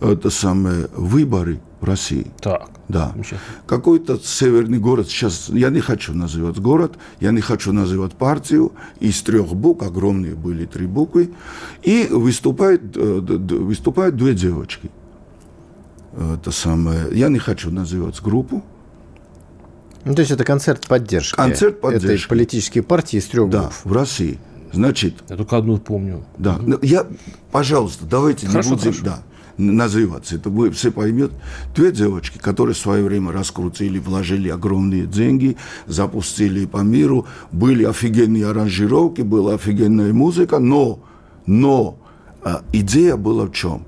[0.00, 2.26] Это самые выборы в России.
[2.40, 2.68] Так.
[2.88, 3.14] Да.
[3.66, 9.22] Какой-то северный город, сейчас я не хочу называть город, я не хочу называть партию, из
[9.22, 11.30] трех букв, огромные были три буквы,
[11.82, 14.90] и выступают, э, выступают две девочки.
[16.34, 18.62] Это самое, я не хочу называть группу,
[20.04, 21.36] ну, то есть это концерт поддержки.
[21.36, 22.24] Концерт поддержки.
[22.24, 24.38] Это политические партии из трех да, в России.
[24.72, 25.14] Значит...
[25.28, 26.24] Я только одну помню.
[26.38, 26.56] Да.
[26.56, 26.78] Угу.
[26.82, 27.06] Я,
[27.50, 28.92] пожалуйста, давайте хорошо, не будем...
[28.92, 29.04] Хорошо.
[29.04, 29.22] Да,
[29.58, 30.36] называться.
[30.36, 31.32] Это вы все поймет.
[31.74, 38.48] Две девочки, которые в свое время раскрутили, вложили огромные деньги, запустили по миру, были офигенные
[38.48, 41.00] аранжировки, была офигенная музыка, но,
[41.46, 41.98] но
[42.42, 43.84] а, идея была в чем?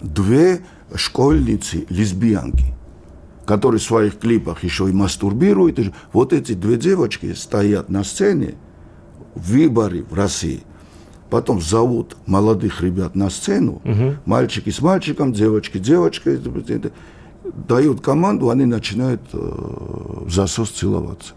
[0.00, 0.60] Две
[0.94, 2.74] школьницы, лесбиянки,
[3.44, 5.80] которые в своих клипах еще и мастурбируют.
[6.12, 8.54] Вот эти две девочки стоят на сцене
[9.34, 10.62] в выборе в России.
[11.30, 14.16] Потом зовут молодых ребят на сцену, угу.
[14.24, 16.40] мальчики с мальчиком, девочки девочкой,
[17.68, 21.34] дают команду, они начинают э, в засос целоваться.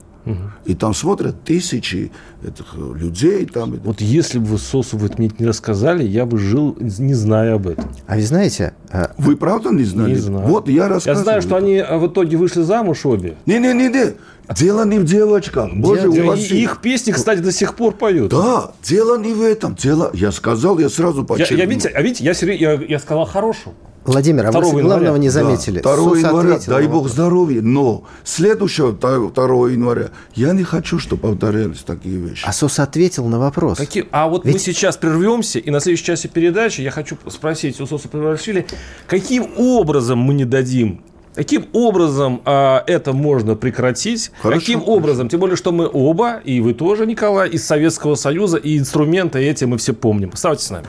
[0.65, 2.11] И там смотрят тысячи
[2.45, 3.45] этих людей.
[3.45, 3.79] Там.
[3.83, 7.85] Вот если бы вы Сосу мне не рассказали, я бы жил, не зная об этом.
[8.05, 8.73] А вы знаете...
[8.91, 9.11] А...
[9.17, 10.11] Вы правда не знали?
[10.11, 10.47] Не знаю.
[10.47, 11.17] Вот я рассказываю.
[11.17, 13.37] Я знаю, что они а, в итоге вышли замуж обе.
[13.45, 14.15] Не-не-не,
[14.55, 15.73] дело не в девочках.
[15.73, 18.31] Боже дело, Их песни, кстати, до сих пор поют.
[18.31, 19.75] Да, дело не в этом.
[19.75, 21.57] Дело, я сказал, я сразу подчеркнул.
[21.57, 23.75] Я, я, видите, а видите, я, я, я сказал хорошую.
[24.05, 25.81] Владимир, а вы главного не заметили.
[25.81, 31.79] Да, 2 января, дай бог здоровья, но следующего 2 января я не хочу, чтобы повторялись
[31.79, 32.43] такие вещи.
[32.45, 33.77] А СОС ответил на вопрос.
[33.77, 34.07] Какие?
[34.11, 34.55] А вот Ведь...
[34.55, 38.65] мы сейчас прервемся, и на следующей части передачи я хочу спросить у СОСа Превращили,
[39.05, 41.01] каким образом мы не дадим
[41.39, 44.29] Каким образом а, это можно прекратить?
[44.41, 44.91] Хорошо, Каким хорошо.
[44.91, 45.29] образом?
[45.29, 49.63] Тем более, что мы оба, и вы тоже, Николай, из Советского Союза, и инструменты эти
[49.63, 50.31] мы все помним.
[50.33, 50.87] Оставайтесь с нами.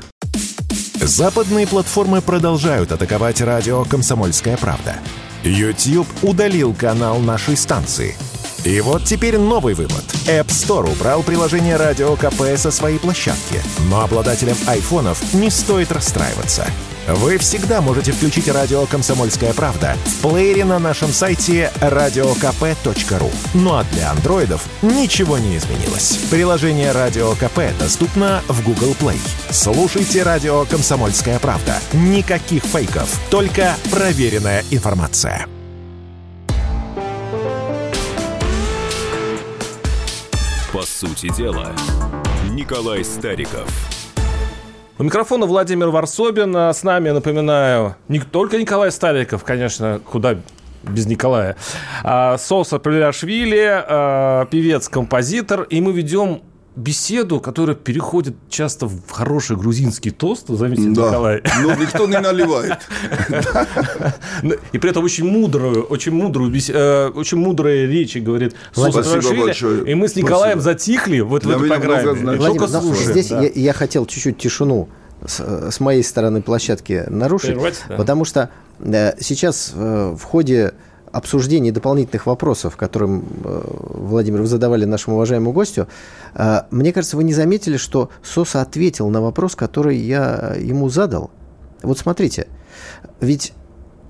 [0.94, 4.96] Западные платформы продолжают атаковать радио «Комсомольская правда».
[5.44, 8.16] YouTube удалил канал нашей станции.
[8.64, 10.02] И вот теперь новый вывод.
[10.26, 13.60] App Store убрал приложение «Радио КП» со своей площадки.
[13.88, 16.66] Но обладателям айфонов не стоит расстраиваться–
[17.14, 23.32] вы всегда можете включить радио «Комсомольская правда» в плеере на нашем сайте radiokp.ru.
[23.54, 26.18] Ну а для андроидов ничего не изменилось.
[26.30, 29.18] Приложение «Радио КП» доступно в Google Play.
[29.50, 31.76] Слушайте радио «Комсомольская правда».
[31.92, 35.46] Никаких фейков, только проверенная информация.
[40.72, 41.74] По сути дела,
[42.50, 43.68] Николай Стариков–
[45.00, 46.54] у микрофона Владимир Варсобин.
[46.54, 50.36] А с нами, напоминаю, не только Николай Сталиков, конечно, куда
[50.82, 51.56] без Николая,
[52.04, 55.62] а Соса Павлиашвили, а, певец-композитор.
[55.62, 56.42] И мы ведем
[56.76, 61.08] беседу, которая переходит часто в хороший грузинский тост, заметьте, да.
[61.08, 61.42] Николай.
[61.62, 62.78] Но никто не наливает.
[64.72, 69.82] И при этом очень мудрую, очень мудрую, э, очень мудрые речи говорит Спасибо.
[69.86, 72.36] И мы с Николаем затихли в этой программе.
[72.38, 73.12] Только слушаем.
[73.12, 74.88] Здесь я хотел чуть-чуть тишину
[75.26, 80.72] с моей стороны площадки нарушить, потому что э, сейчас э, в ходе
[81.12, 83.62] обсуждении дополнительных вопросов, которым, э,
[83.94, 85.88] Владимир, вы задавали нашему уважаемому гостю,
[86.34, 91.30] э, мне кажется, вы не заметили, что Соса ответил на вопрос, который я ему задал.
[91.82, 92.48] Вот смотрите,
[93.20, 93.52] ведь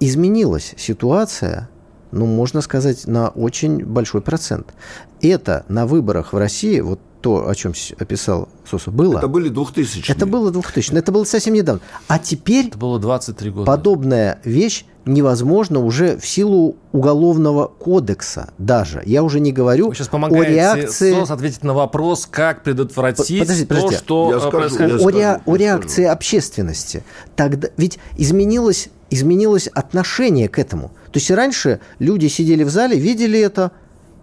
[0.01, 1.69] изменилась ситуация
[2.13, 4.75] ну, можно сказать, на очень большой процент.
[5.21, 9.19] Это на выборах в России, вот то, о чем описал Сосу, было...
[9.19, 11.83] Это были 2000 Это было 2000 Это было совсем недавно.
[12.09, 12.69] А теперь...
[12.69, 13.67] Это было 23 года.
[13.67, 19.03] Подобная вещь невозможна уже в силу уголовного кодекса даже.
[19.05, 21.13] Я уже не говорю Вы сейчас о реакции...
[21.13, 23.97] СОС ответить на вопрос, как предотвратить Подождите, подождите.
[23.97, 24.89] то, что Я э, скажу, происходит.
[24.91, 26.13] я о, скажу, ре- я о реакции скажу.
[26.13, 27.05] общественности.
[27.37, 30.89] Тогда ведь изменилось, изменилось отношение к этому.
[31.13, 33.73] То есть раньше люди сидели в зале, видели это,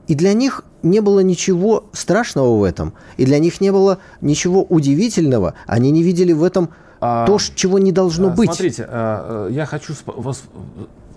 [0.07, 4.63] и для них не было ничего страшного в этом, и для них не было ничего
[4.63, 5.53] удивительного.
[5.65, 8.47] Они не видели в этом то, ш- чего не должно А, быть.
[8.49, 9.93] Смотрите, а, э, я хочу...
[10.05, 10.43] вас-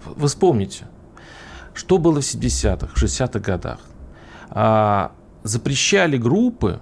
[0.04, 0.84] Вы вспомните,
[1.74, 3.78] что было в 70-х, 60-х годах.
[4.50, 5.12] А,
[5.42, 6.80] Запрещали группы,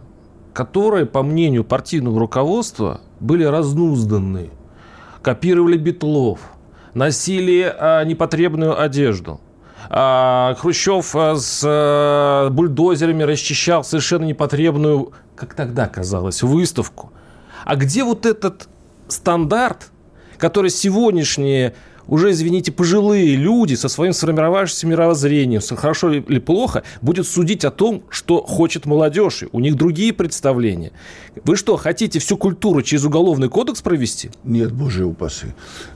[0.53, 4.51] которые, по мнению партийного руководства, были разнузданы,
[5.23, 6.41] копировали битлов,
[6.95, 9.41] носили а, непотребную одежду.
[9.91, 17.13] А, Хрущев а, с а, бульдозерами расчищал совершенно непотребную, как тогда казалось, выставку.
[17.65, 18.69] А где вот этот
[19.09, 19.91] стандарт,
[20.39, 21.75] который сегодняшние
[22.09, 28.03] уже, извините, пожилые люди со своим сформировавшимся мировоззрением, хорошо или плохо, будет судить о том,
[28.09, 29.45] что хочет молодежь.
[29.53, 30.93] У них другие представления.
[31.45, 34.31] Вы что, хотите всю культуру через уголовный кодекс провести?
[34.43, 35.49] Нет, боже упаси.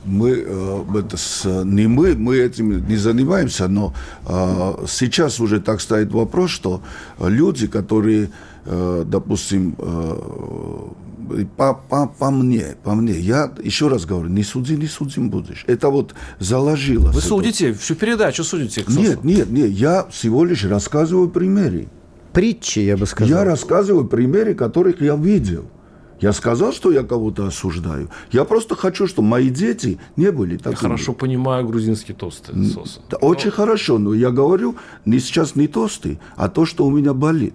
[0.04, 3.94] Мы, э, это не мы, мы этим не занимаемся, но
[4.26, 6.82] э, сейчас уже так стоит вопрос, что
[7.18, 8.28] люди, которые,
[8.64, 14.86] допустим, э, по, по, по мне, по мне, я еще раз говорю, не суди, не
[14.86, 15.64] судим будешь.
[15.66, 17.14] Это вот заложилось.
[17.14, 17.28] Вы это.
[17.28, 18.84] судите, всю передачу судите.
[18.88, 21.88] Нет, нет, нет, я всего лишь рассказываю примеры.
[22.32, 23.38] Притчи, я бы сказал.
[23.38, 25.64] Я рассказываю примеры, которых я видел.
[26.20, 28.08] Я сказал, что я кого-то осуждаю.
[28.30, 30.74] Я просто хочу, чтобы мои дети не были такими.
[30.74, 32.48] Я хорошо понимаю грузинский тост.
[32.72, 33.00] Соса.
[33.20, 37.54] Очень хорошо, но я говорю не сейчас не тосты, а то, что у меня болит.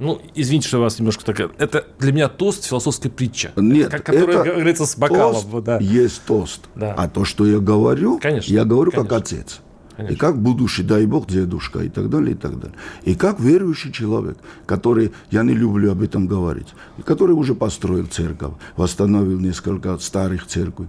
[0.00, 1.52] Ну, извините, что вас немножко так...
[1.58, 3.52] Это для меня тост философская притча.
[3.56, 5.34] Нет, Как- которая, это как говорится, с бокалом.
[5.34, 5.78] тост да.
[5.78, 6.62] есть тост.
[6.74, 6.94] Да.
[6.94, 9.16] А то, что я говорю, Конечно, я говорю как конечно.
[9.38, 9.60] отец.
[9.96, 10.14] Конечно.
[10.14, 12.76] И как будущий, дай бог, дедушка и так далее, и так далее.
[13.04, 18.06] И как верующий человек, который, я не люблю об этом говорить, и который уже построил
[18.06, 20.88] церковь, восстановил несколько старых церквей.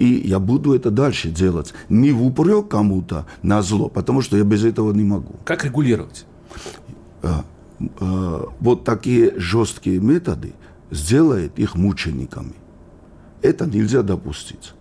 [0.00, 1.74] И я буду это дальше делать.
[1.88, 5.36] Не в упрек кому-то на зло, потому что я без этого не могу.
[5.44, 6.26] Как регулировать?
[7.80, 10.52] Э, вот такие жесткие методы
[10.90, 12.54] сделает их мучениками.
[13.42, 14.74] Это нельзя допустить.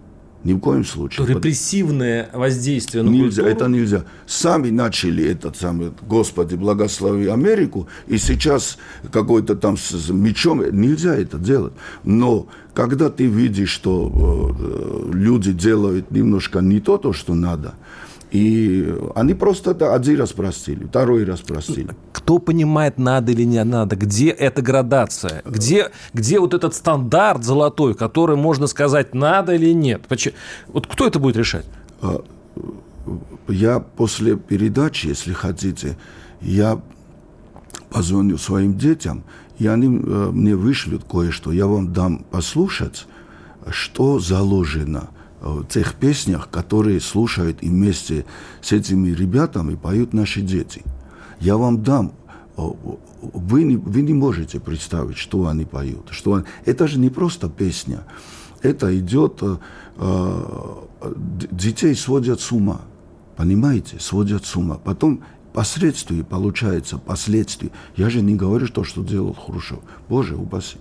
[0.43, 1.25] Ни в коем случае.
[1.25, 3.49] То репрессивное воздействие на Нельзя, культуру.
[3.49, 4.03] это нельзя.
[4.27, 8.77] Сами начали этот самый, Господи, благослови Америку, и сейчас
[9.11, 11.73] какой-то там с, с мечом, нельзя это делать.
[12.03, 17.73] Но когда ты видишь, что э, люди делают немножко не то, то, что надо,
[18.31, 21.89] и они просто да, один раз простили, второй раз простили.
[22.11, 23.95] Кто понимает, надо или не надо?
[23.95, 25.41] Где эта градация?
[25.45, 30.03] Где, где вот этот стандарт золотой, который можно сказать, надо или нет?
[30.67, 31.65] Вот кто это будет решать?
[33.47, 35.97] Я после передачи, если хотите,
[36.41, 36.81] я
[37.89, 39.23] позвоню своим детям,
[39.57, 39.89] и они э,
[40.33, 41.53] мне вышлют кое-что.
[41.53, 43.07] Я вам дам послушать,
[43.71, 45.09] что заложено
[45.69, 48.25] тех песнях, которые слушают и вместе
[48.61, 50.83] с этими ребятами поют наши дети.
[51.39, 52.13] Я вам дам.
[52.55, 52.75] О,
[53.21, 56.07] Вы не, вы не можете представить, что они поют.
[56.11, 58.03] Что они- Это же не просто песня.
[58.63, 59.39] Это идет...
[59.41, 59.57] э,
[59.97, 61.13] э,
[61.51, 62.81] детей сводят с ума.
[63.35, 63.99] Понимаете?
[63.99, 64.75] Сводят с ума.
[64.83, 65.21] Потом
[65.53, 67.69] последствия, получается, последствия.
[67.95, 69.79] Я же не говорю то, что делал Хрущев.
[70.09, 70.77] Боже упаси.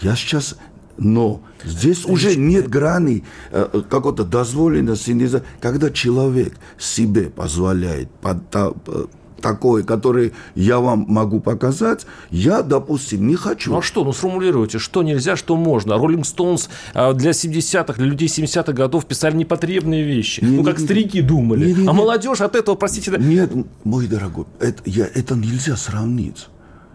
[0.00, 0.56] Я сейчас...
[1.00, 5.42] Но здесь уже нет грани э, какой-то дозволенности.
[5.60, 9.06] Когда человек себе позволяет под, та- э,
[9.40, 13.72] такое, которое я вам могу показать, я, допустим, не хочу.
[13.72, 14.04] Ну а что?
[14.04, 15.96] Ну сформулируйте, что нельзя, что можно.
[15.96, 20.40] Роллинг Стоунс а, для 70-х, для людей 70-х годов писали непотребные вещи.
[20.40, 20.84] Не, ну, не, как не.
[20.84, 21.64] старики думали.
[21.64, 21.98] Не, не, а не.
[21.98, 23.12] молодежь от этого, простите...
[23.18, 23.50] Нет,
[23.84, 26.48] мой дорогой, это, я, это нельзя сравнить.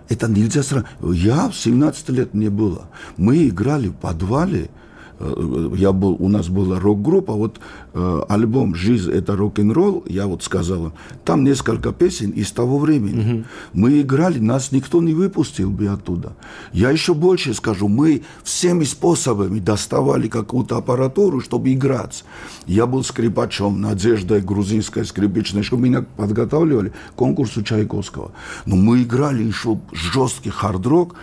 [0.09, 0.89] Это нельзя сравнить.
[1.01, 2.87] Я в 17 лет не было.
[3.17, 4.69] Мы играли в подвале.
[5.19, 7.59] Э, Я был, у нас была рок-группа, вот
[7.93, 10.91] э, альбом «Жизнь– это рок-н-ролл», я вот сказал,
[11.23, 13.45] там несколько песен из того времени.
[13.73, 16.33] Мы играли, нас никто не выпустил бы оттуда.
[16.73, 22.23] Я еще больше скажу, мы всеми способами доставали какую-то аппаратуру, чтобы играть.
[22.67, 25.81] Я был скрипачом Надеждой грузинской скрипичной школы.
[25.83, 28.31] Меня подготавливали к конкурсу Чайковского.
[28.65, 31.15] Но мы играли еще жесткий хард-рок.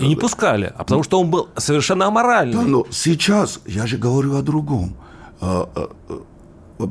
[0.00, 2.54] И не пускали, а потому что он был совершенно аморальный.
[2.54, 3.35] да, но сейчас,
[3.66, 4.96] я же говорю о другом.
[5.40, 6.90] А, а, а,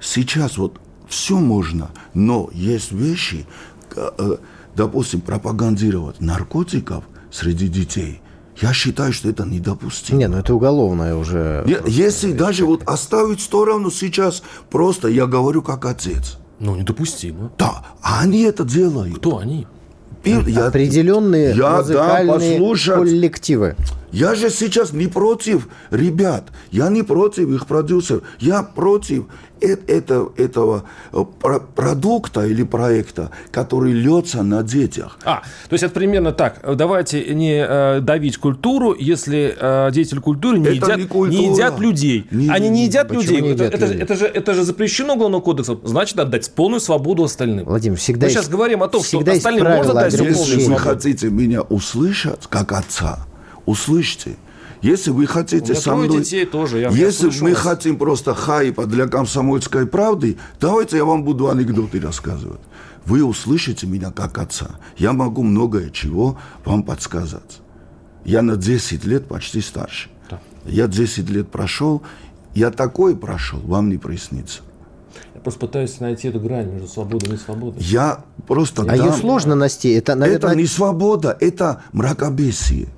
[0.00, 3.46] Сейчас вот все можно, но есть вещи,
[3.94, 4.36] э,
[4.74, 8.22] допустим, пропагандировать наркотиков среди детей.
[8.60, 10.18] Я считаю, что это недопустимо.
[10.18, 11.64] Не, ну это уголовное уже.
[11.66, 16.38] Не, если даже вот оставить в сторону сейчас, просто я говорю как отец.
[16.58, 17.50] Ну, недопустимо.
[17.58, 19.16] Да, а они это делают.
[19.16, 19.66] Кто они?
[20.24, 22.94] Я, Определенные я, музыкальные да, послушать.
[22.94, 23.76] коллективы.
[24.12, 29.26] Я же сейчас не против ребят, я не против их продюсеров, я против
[29.60, 35.18] это, этого э, про- продукта или проекта, который льется на детях.
[35.24, 36.60] А, то есть это примерно так.
[36.76, 41.30] Давайте не э, давить культуру, если э, деятели культуры не, Это едят, не культура.
[41.40, 42.26] не едят людей.
[42.30, 43.40] Не- Они не едят людей.
[43.40, 44.02] не это, едят это же- людей?
[44.04, 45.80] это же, это же запрещено уголовным кодексом.
[45.84, 47.64] Значит, отдать полную свободу остальным.
[47.66, 50.54] Владимир, всегда Мы есть- сейчас говорим о том, что остальным можно дать всю полную Если
[50.56, 50.82] вы свободу.
[50.84, 53.26] хотите меня услышать, как отца,
[53.66, 54.36] услышьте.
[54.82, 56.08] Если вы хотите со мной...
[56.20, 57.60] детей тоже, я- я Если слышу мы вас.
[57.60, 62.60] хотим просто хайпа для комсомольской правды, давайте я вам буду анекдоты рассказывать.
[63.04, 64.70] Вы услышите меня как отца.
[64.96, 67.60] Я могу многое чего вам подсказать.
[68.24, 70.08] Я на 10 лет почти старше.
[70.66, 72.02] Я 10 лет прошел,
[72.54, 74.60] я такой прошел, вам не приснится.
[75.34, 77.82] Я просто пытаюсь найти эту грань между свободой и несвободой.
[77.82, 79.90] Я просто А ее дам- сложно найти.
[79.92, 82.88] Это, наверное, Это не свобода, это мракобесие.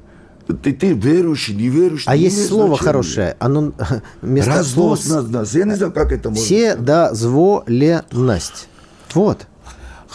[0.57, 2.05] Ты, ты верующий, не верующий.
[2.09, 2.85] А не есть слово значения.
[2.87, 3.37] хорошее.
[3.39, 3.73] Оно
[4.23, 5.55] вместо слова Разнос нас, нас.
[5.55, 8.69] Я не знаю, как это можно Все дозволенность.
[9.15, 9.47] Вот.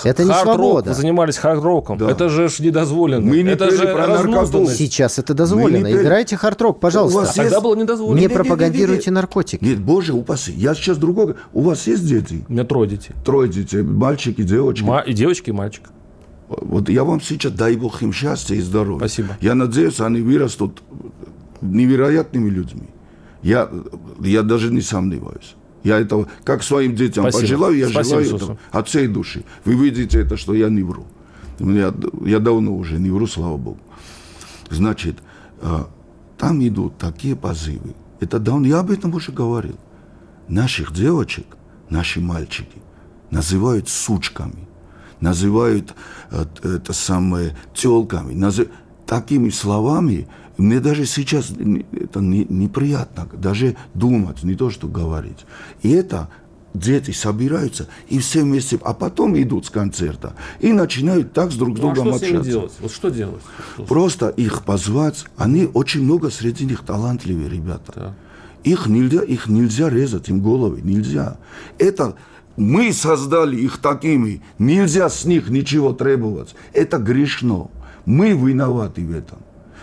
[0.03, 0.89] Это не свобода.
[0.91, 1.97] Вы занимались хард-роком.
[1.97, 2.11] Да.
[2.11, 3.19] Это же ж недозволено.
[3.21, 4.67] Мы не это же про наркоту.
[4.67, 5.87] Сейчас это дозволено.
[5.87, 7.17] Не Играйте хард-рок, пожалуйста.
[7.17, 8.13] У вас Тогда есть- было недозволено.
[8.13, 8.43] Не Не-не-не-не-не.
[8.43, 9.63] пропагандируйте наркотики.
[9.63, 10.51] Нет, боже упаси.
[10.51, 11.35] Я сейчас другого.
[11.51, 12.45] У вас есть дети?
[12.47, 13.13] У меня трое детей.
[13.25, 14.83] Трое детей, мальчики, девочки.
[14.83, 15.85] Ма- И девочки, и мальчик.
[16.47, 18.99] Вот я вам сейчас, дай Бог им счастья и здоровья.
[18.99, 19.37] Спасибо.
[19.41, 20.81] Я надеюсь, они вырастут
[21.61, 22.87] невероятными людьми.
[23.43, 23.69] Я,
[24.21, 25.55] я даже не сомневаюсь.
[25.83, 27.41] Я этого, как своим детям Спасибо.
[27.41, 28.43] пожелаю, я Спасибо, желаю Иисусу.
[28.43, 29.43] этого от всей души.
[29.65, 31.05] Вы видите это, что я не вру.
[31.59, 31.93] Я,
[32.25, 33.79] я давно уже не вру, слава Богу.
[34.69, 35.17] Значит,
[35.61, 35.83] э,
[36.37, 37.95] там идут такие позывы.
[38.19, 39.77] Это давно, я об этом уже говорил.
[40.47, 41.45] Наших девочек,
[41.89, 42.81] наши мальчики
[43.31, 44.66] называют сучками,
[45.21, 45.93] называют
[46.31, 48.69] э, это самое телками, назы-
[49.05, 50.27] такими словами.
[50.57, 55.45] Мне даже сейчас это не- неприятно, даже думать, не то что говорить.
[55.83, 56.29] И это
[56.73, 61.77] дети собираются и все вместе, а потом идут с концерта и начинают так с друг
[61.77, 62.51] с Ну, а другом что с ними общаться.
[62.51, 62.73] делать?
[62.81, 63.41] Вот что делать?
[63.75, 68.15] Что- Просто их позвать, они очень много среди них талантливые ребята.
[68.63, 71.37] Их нельзя, их нельзя резать, им головы нельзя.
[71.77, 72.15] Это
[72.57, 76.55] мы создали их такими, нельзя с них ничего требовать.
[76.73, 77.69] Это грешно.
[78.05, 79.39] Мы виноваты в этом.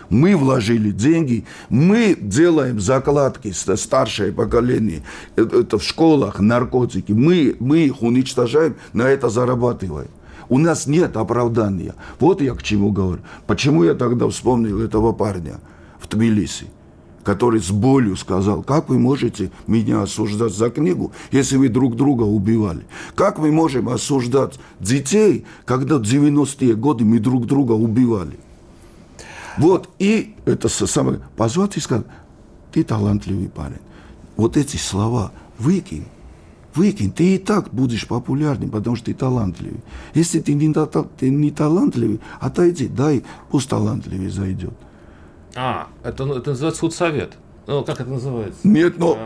[0.09, 5.01] Мы вложили деньги, мы делаем закладки, ст- старшее поколение,
[5.35, 10.09] это, это в школах, наркотики, мы, мы их уничтожаем, на это зарабатываем.
[10.47, 11.95] У нас нет оправдания.
[12.19, 13.21] Вот я к чему говорю.
[13.47, 15.59] Почему я тогда вспомнил этого парня
[15.99, 16.67] в Тбилиси,
[17.25, 22.21] который с болью сказал, как вы можете меня осуждать за книгу, если вы друг друга
[22.21, 22.85] убивали?
[23.15, 28.37] Как мы можем осуждать детей, когда в 90-е годы мы друг друга убивали?
[29.57, 31.19] Вот, и это самое...
[31.35, 32.05] Позвать и сказать,
[32.71, 33.81] ты талантливый парень.
[34.37, 36.05] Вот эти слова выкинь.
[36.75, 39.79] Выкинь, ты и так будешь популярным, потому что ты талантливый.
[40.13, 40.71] Если ты не,
[41.17, 44.75] ты не талантливый, отойди, дай, пусть талантливый зайдет.
[45.55, 47.33] А, это, это называется худсовет.
[47.67, 48.59] Ну, как это называется?
[48.63, 49.17] Нет, но...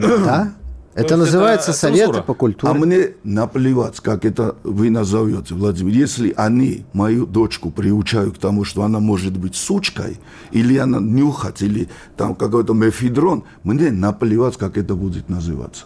[0.00, 0.52] Да?
[0.94, 2.22] Это называется это советы цензура.
[2.22, 2.74] по А культуре.
[2.74, 5.90] мне наплевать, как это вы назовете, Владимир.
[5.90, 10.18] Если они мою дочку приучают к тому, что она может быть сучкой,
[10.50, 15.84] или она нюхать, или там какой-то мефедрон, мне наплевать, как это будет называться.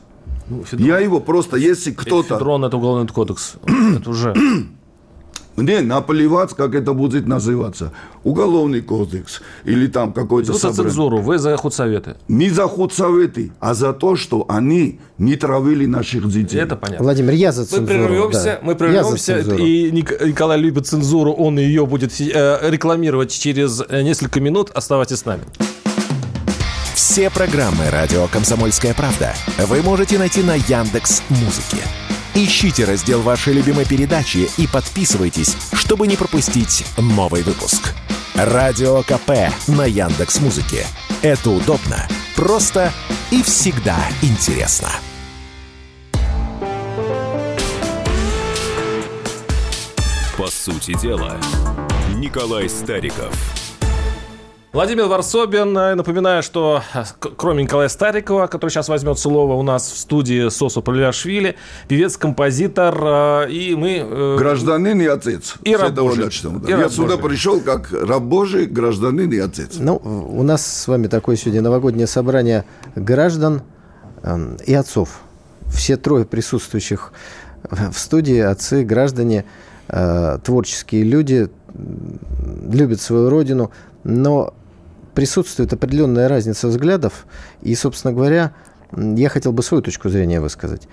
[0.48, 2.34] Ну, федрон- Я его просто, если кто-то...
[2.38, 3.54] Федрон– это уголовный кодекс.
[3.96, 4.34] Это уже...
[5.56, 7.92] Мне наплевать, как это будет называться.
[8.24, 12.16] Уголовный кодекс или там какой-то Вы за цензуру, вы за худсоветы.
[12.28, 16.58] Не за худсоветы, а за то, что они не травили наших детей.
[16.60, 17.04] Это понятно.
[17.04, 17.86] Владимир, я за Мы цензуру.
[17.86, 18.58] прервемся, да.
[18.62, 24.40] мы прервемся, и Ник- Николай любит цензуру, он ее будет э, рекламировать через э, несколько
[24.40, 24.70] минут.
[24.74, 25.42] Оставайтесь с нами.
[26.94, 29.32] Все программы радио Комсомольская правда
[29.68, 31.82] вы можете найти на Яндекс Музыке.
[32.38, 37.94] Ищите раздел вашей любимой передачи и подписывайтесь, чтобы не пропустить новый выпуск.
[38.34, 40.86] Радио КП на Яндекс Музыке.
[41.22, 42.92] Это удобно, просто
[43.30, 44.90] и всегда интересно.
[50.36, 51.40] По сути дела,
[52.16, 53.65] Николай Стариков.
[54.76, 55.74] Владимир Варсобин.
[55.78, 57.04] Э, напоминаю, что э,
[57.38, 61.56] кроме Николая Старикова, который сейчас возьмет слово, у нас в студии Сосу Павлиашвили,
[61.88, 64.36] певец, композитор, и мы...
[64.36, 65.54] Гражданин и отец.
[65.62, 66.26] И раб Божий.
[66.26, 67.30] И Я раб сюда Божий.
[67.30, 69.76] пришел как раб Божий, гражданин и отец.
[69.78, 73.62] Ну, у нас с вами такое сегодня новогоднее собрание граждан
[74.24, 75.20] эм, и отцов.
[75.68, 77.14] Все трое присутствующих
[77.70, 79.46] в студии, отцы, граждане,
[79.88, 83.70] э, творческие люди, любят свою родину,
[84.04, 84.52] но
[85.16, 87.26] присутствует определенная разница взглядов,
[87.62, 88.52] и, собственно говоря,
[88.94, 90.88] я хотел бы свою точку зрения высказать.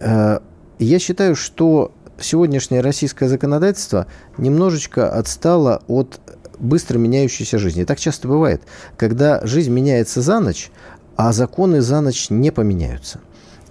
[0.00, 0.40] Э,
[0.80, 6.20] я считаю, что сегодняшнее российское законодательство немножечко отстало от
[6.58, 7.84] быстро меняющейся жизни.
[7.84, 8.62] так часто бывает,
[8.96, 10.72] когда жизнь меняется за ночь,
[11.14, 13.20] а законы за ночь не поменяются.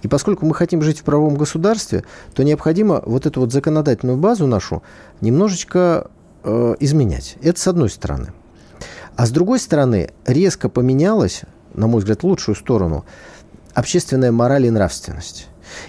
[0.00, 2.04] И поскольку мы хотим жить в правовом государстве,
[2.34, 4.82] то необходимо вот эту вот законодательную базу нашу
[5.20, 6.10] немножечко
[6.42, 7.36] э, изменять.
[7.42, 8.32] Это с одной стороны.
[9.16, 11.42] А с другой стороны, резко поменялась,
[11.72, 13.04] на мой взгляд, в лучшую сторону,
[13.74, 15.48] общественная мораль и нравственность.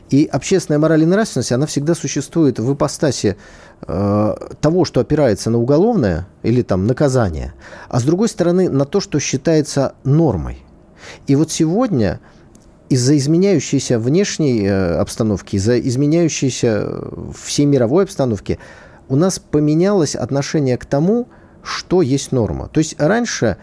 [0.09, 3.37] И общественная мораль и нравственность, она всегда существует в ипостасе
[3.81, 7.53] э, того, что опирается на уголовное или там наказание,
[7.89, 10.63] а с другой стороны на то, что считается нормой.
[11.27, 12.19] И вот сегодня
[12.89, 16.87] из-за изменяющейся внешней э, обстановки, из-за изменяющейся
[17.43, 18.59] всей мировой обстановки,
[19.07, 21.27] у нас поменялось отношение к тому,
[21.65, 22.69] что есть норма.
[22.71, 23.57] То есть раньше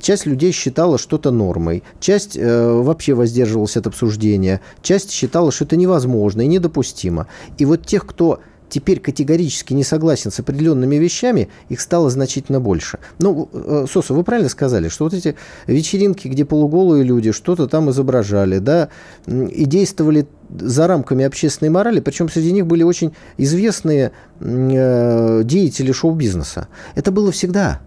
[0.00, 5.76] часть людей считала что-то нормой, часть э, вообще воздерживалась от обсуждения, часть считала, что это
[5.76, 7.26] невозможно и недопустимо.
[7.58, 8.40] И вот тех, кто
[8.72, 12.98] теперь категорически не согласен с определенными вещами, их стало значительно больше.
[13.18, 17.90] Ну, э, Соса, вы правильно сказали, что вот эти вечеринки, где полуголые люди что-то там
[17.90, 18.88] изображали, да,
[19.26, 26.68] и действовали за рамками общественной морали, причем среди них были очень известные э, деятели шоу-бизнеса.
[26.94, 27.82] Это было всегда.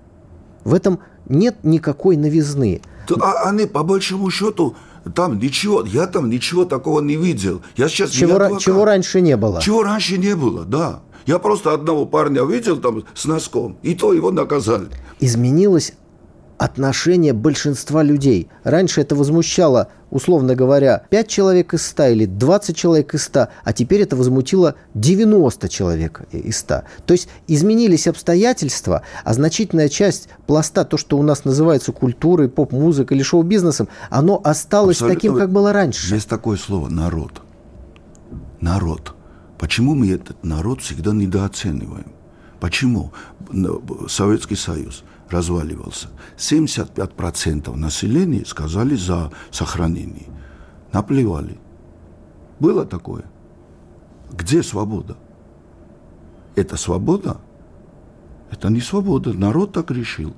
[0.64, 2.82] В этом нет никакой новизны.
[3.20, 4.76] А они, по большому счету,
[5.14, 7.62] там ничего, я там ничего такого не видел.
[7.78, 9.62] Я сейчас чего, ра- чего раньше не было?
[9.62, 11.02] Чего раньше не было, да.
[11.26, 14.88] Я просто одного парня видел там с носком, и то его наказали.
[15.20, 15.94] Изменилось
[16.58, 18.48] отношение большинства людей.
[18.64, 23.74] Раньше это возмущало, условно говоря, 5 человек из 100 или 20 человек из 100, а
[23.74, 26.84] теперь это возмутило 90 человек из 100.
[27.06, 33.18] То есть изменились обстоятельства, а значительная часть пласта, то, что у нас называется культурой, поп-музыкой
[33.18, 35.16] или шоу-бизнесом, оно осталось Абсолютно.
[35.16, 36.16] таким, как было раньше.
[36.16, 37.42] Есть такое слово «народ».
[38.62, 39.14] Народ.
[39.60, 42.14] Почему мы этот народ всегда недооцениваем?
[42.62, 43.12] Почему
[44.08, 46.10] Советский Союз– разваливался.
[46.38, 50.28] 75% населения сказали за сохранение.
[50.94, 51.58] Наплевали.
[52.60, 53.26] Было такое.
[54.32, 55.18] Где свобода?
[56.56, 57.38] Это свобода?
[58.52, 59.34] Это не свобода.
[59.34, 60.34] Народ так решил.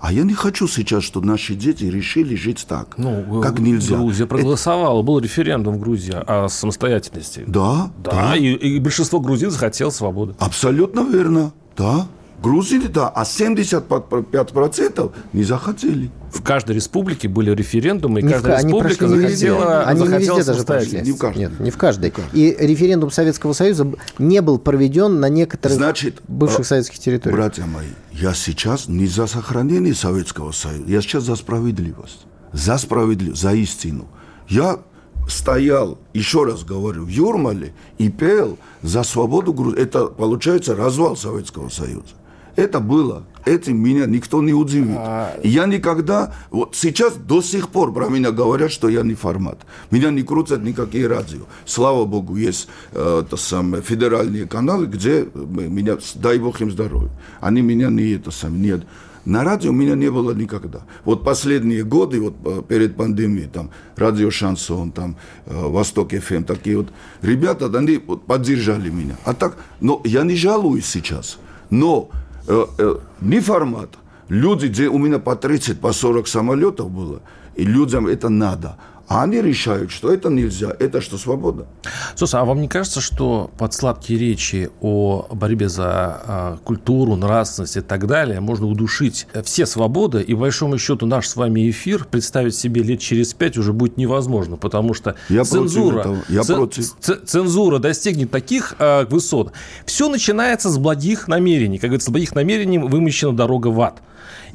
[0.00, 3.96] А я не хочу сейчас, чтобы наши дети решили жить так, ну, как нельзя.
[3.96, 5.06] Грузия проголосовала, Это...
[5.06, 7.44] был референдум в Грузии о самостоятельности.
[7.46, 8.10] Да, да.
[8.10, 8.36] да.
[8.36, 10.34] И, и большинство грузин захотело свободы.
[10.38, 12.06] Абсолютно верно, да.
[12.42, 16.10] Грузины, да, а 75% не захотели.
[16.32, 20.44] В каждой республике были референдумы, и не каждая в, республика они захотела, они не везде
[20.44, 21.00] даже прошли.
[21.02, 21.38] Не в каждой.
[21.38, 22.12] Нет, не в каждой.
[22.32, 27.38] И референдум Советского Союза не был проведен на некоторых Значит, бывших советских территориях.
[27.38, 32.26] Братья мои, я сейчас не за сохранение Советского Союза, я сейчас за справедливость.
[32.52, 34.08] За справедливость, за истину.
[34.48, 34.80] Я
[35.28, 39.78] стоял, еще раз говорю, в Юрмале и пел за свободу Грузии.
[39.78, 42.14] Это, получается, развал Советского Союза.
[42.60, 43.24] Это было.
[43.46, 44.98] Этим меня никто не удивит.
[44.98, 45.34] А...
[45.42, 46.34] Я никогда...
[46.50, 49.60] Вот сейчас до сих пор про меня говорят, что я не формат.
[49.90, 51.40] Меня не крутят никакие радио.
[51.64, 57.08] Слава богу, есть э, это самое, федеральные каналы, где меня, дай бог им здоровья.
[57.40, 58.82] Они меня не это самое, нет.
[59.24, 60.80] На радио меня не было никогда.
[61.06, 66.76] Вот последние годы, вот э, перед пандемией, там, радио Шансон, там, э, Восток ФМ, такие
[66.76, 66.88] вот
[67.22, 69.16] ребята, они вот, поддержали меня.
[69.24, 71.38] А так, но я не жалуюсь сейчас.
[71.70, 72.10] Но
[72.46, 73.90] э, э, не формат.
[74.28, 77.20] Люди, где у меня по 30, по 40 самолетов было,
[77.56, 78.76] и людям это надо.
[79.10, 81.66] А они решают, что это нельзя, это что свобода.
[82.14, 87.76] Сус, а вам не кажется, что под сладкие речи о борьбе за а, культуру, нравственность
[87.76, 92.04] и так далее можно удушить все свободы, и, по большому счету, наш с вами эфир
[92.04, 96.84] представить себе лет через пять уже будет невозможно, потому что Я цензура, Я ц- против.
[97.26, 99.52] цензура достигнет таких а, высот.
[99.86, 101.78] Все начинается с благих намерений.
[101.78, 104.02] Как говорится, с благих намерений вымощена дорога в ад.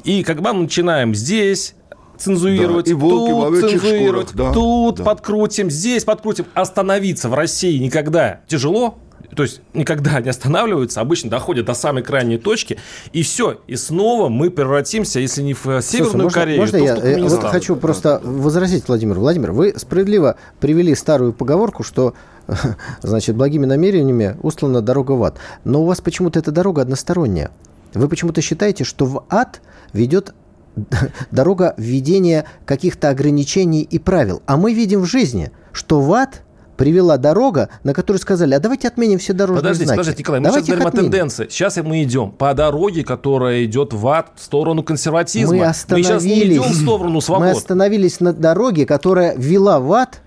[0.04, 1.74] И когда мы начинаем здесь
[2.18, 5.04] цензурировать, да, и волки тут цензурировать, шкурах, да, тут да.
[5.04, 6.46] подкрутим, здесь подкрутим.
[6.54, 8.98] Остановиться в России никогда тяжело,
[9.34, 12.78] то есть никогда не останавливаются, обычно доходят до самой крайней точки,
[13.12, 16.84] и все, и снова мы превратимся, если не в Северную Слушай, можно, Корею, можно то
[16.84, 17.40] я в э, Туркменистан.
[17.40, 19.18] вот хочу просто возразить Владимир.
[19.18, 22.14] Владимир, вы справедливо привели старую поговорку, что
[23.02, 25.38] значит, благими намерениями услана дорога в ад.
[25.64, 27.50] Но у вас почему-то эта дорога односторонняя.
[27.94, 29.60] Вы почему-то считаете, что в ад
[29.92, 30.34] ведет
[31.30, 34.42] дорога введения каких-то ограничений и правил.
[34.46, 36.42] А мы видим в жизни, что в ад
[36.76, 39.98] привела дорога, на которой сказали, а давайте отменим все дорожные Подождите, знаки.
[39.98, 41.46] подождите, Николай, мы давайте сейчас говорим о тенденции.
[41.48, 45.54] Сейчас мы идем по дороге, которая идет в ад, в сторону консерватизма.
[45.54, 46.56] Мы сейчас не остановились.
[46.58, 47.50] идем в сторону Мы свободы.
[47.52, 50.20] остановились на дороге, которая вела в ад,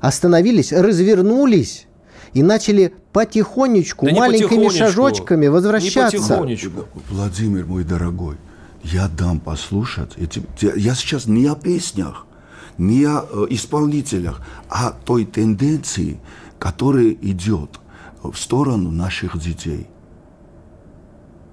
[0.00, 1.86] остановились, развернулись
[2.34, 4.78] и начали потихонечку, Да не маленькими потихонечку.
[4.78, 6.18] шажочками Не возвращаться.
[6.18, 6.84] потихонечку.
[7.08, 8.36] Владимир, мой дорогой,
[8.92, 10.12] я дам послушать.
[10.16, 10.42] эти-
[10.78, 12.26] я сейчас не о песнях,
[12.78, 16.20] не о э, исполнителях, а той тенденции,
[16.58, 17.80] которая идет
[18.22, 19.86] в сторону наших детей.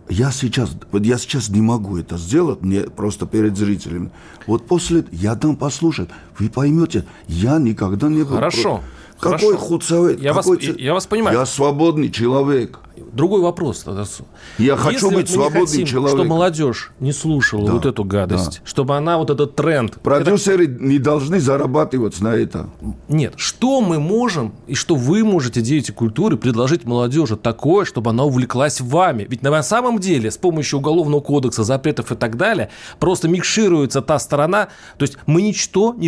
[0.07, 4.11] Я сейчас, вот я сейчас не могу это сделать, мне просто перед зрителями.
[4.45, 8.36] Вот после, я дам послушать, вы поймете, я никогда не был...
[8.36, 8.81] Хорошо,
[9.19, 10.21] про- Какой худсовет?
[10.21, 11.39] Я вас- какой ц- я вас понимаю.
[11.39, 12.79] Я свободный человек.
[13.13, 13.85] Другой вопрос.
[14.57, 16.19] Я хочу Если быть мы не свободным хотим, человеком.
[16.19, 19.99] чтобы молодежь не слушала Да, вот эту гадость, чтобы она вот этот тренд...
[20.01, 22.69] Продюсеры не должны зарабатывать на это.
[23.07, 28.23] Нет, что мы можем и что вы можете, дети культуры, предложить молодежи такое, чтобы она
[28.23, 29.25] увлеклась вами?
[29.29, 32.69] Ведь на самом деле с помощью уголовного кодекса, запретов и так далее
[32.99, 34.69] просто микшируется та сторона.
[34.97, 36.07] То есть мы ничто, не,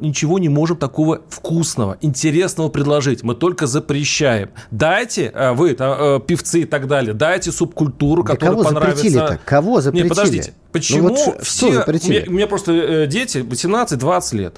[0.00, 3.22] ничего не можем такого вкусного, интересного предложить.
[3.22, 4.50] Мы только запрещаем.
[4.70, 8.96] Дайте, э, вы, там, э, певцы и так далее, дайте субкультуру, Да которая кого понравится...
[9.02, 9.40] запретили-то?
[9.44, 10.08] Кого запретили?
[10.08, 10.50] Нет, подождите.
[10.54, 11.72] Ну Почему вот ш- что все...
[11.72, 12.10] запретили?
[12.10, 14.56] У меня, у меня просто э, дети 18-20 лет.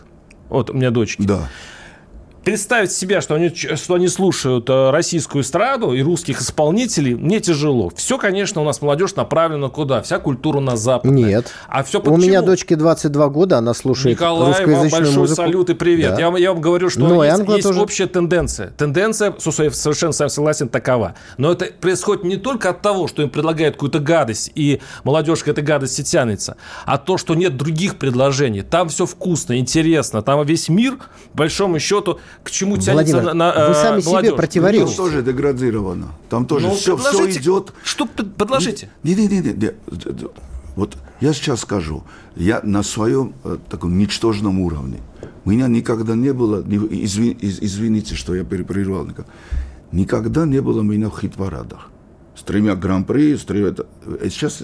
[0.48, 1.48] Вот у меня дочки Да.
[2.44, 7.90] Представить себя, что они, что они слушают э, российскую эстраду и русских исполнителей, мне тяжело.
[7.94, 10.02] Все, конечно, у нас молодежь направлена куда?
[10.02, 11.10] Вся культура на запад.
[11.10, 11.52] Нет.
[11.68, 15.36] А все У меня дочке 22 года, она слушает Николай, вам русскоязычную большой музыку.
[15.36, 16.14] салют и привет.
[16.14, 16.20] Да.
[16.20, 17.80] Я, вам- я вам говорю, что и есть, есть тоже.
[17.80, 18.68] общая тенденция.
[18.76, 21.14] Тенденция, совершенно с вами согласен, такова.
[21.36, 25.48] Но это происходит не только от того, что им предлагают какую-то гадость, и молодежь к
[25.48, 28.62] этой гадости тянется, а то, что нет других предложений.
[28.62, 30.22] Там все вкусно, интересно.
[30.22, 30.96] Там весь мир,
[31.32, 34.30] по большому счету, к чему тянется Владимир, на, на, вы э, сами себе молодежь.
[34.30, 34.96] Там противоречите.
[34.96, 36.08] тоже деградировано.
[36.28, 37.72] Там тоже Ну, все, все идет.
[37.82, 38.90] Что подложите?
[39.02, 39.72] Не, не, не, не, не.
[40.76, 42.04] Вот я сейчас скажу,
[42.36, 44.98] я на своем э, таком ничтожном уровне.
[45.44, 49.26] У меня никогда не было, не- изви- из- извините, что я перепрервал, никак-
[49.92, 51.90] никогда не было меня в хит-парадах.
[52.36, 53.74] С тремя гран-при, с тремя...
[54.06, 54.62] э, Сейчас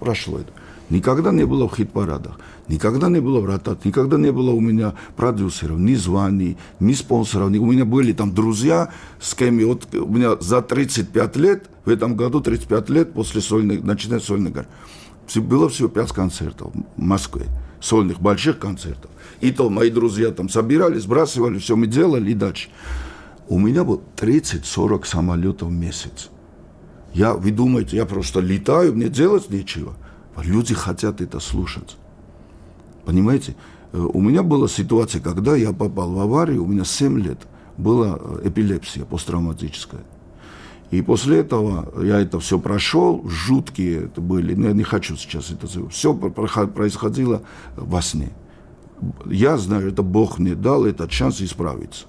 [0.00, 0.50] прошло это.
[0.90, 2.38] Никогда не было в хит-парадах,
[2.68, 7.48] никогда не было в ротат, никогда не было у меня продюсеров, ни званий, ни спонсоров.
[7.48, 9.58] У меня были там друзья, с кем...
[9.66, 14.50] Вот у меня за 35 лет, в этом году 35 лет после сольной, начиная сольной
[14.50, 14.66] гор,
[15.36, 17.46] было всего 5 концертов в Москве,
[17.80, 19.10] сольных, больших концертов.
[19.40, 22.70] И то мои друзья там собирали, сбрасывали, все мы делали и дальше.
[23.48, 26.30] У меня было 30-40 самолетов в месяц.
[27.14, 29.94] Я, вы думаете, я просто летаю, мне делать нечего.
[30.44, 31.96] Люди хотят это слушать.
[33.08, 33.56] Понимаете?
[33.94, 37.38] Э, У меня была ситуация, когда я попал в аварию, у меня 7 лет
[37.78, 40.02] была э, эпилепсия посттравматическая.
[40.90, 45.50] И после этого я это все прошел, жуткие это были, но я не хочу сейчас
[45.50, 47.40] это все происходило
[47.76, 48.28] во сне.
[49.24, 52.04] Я знаю, это Бог мне дал этот шанс исправиться.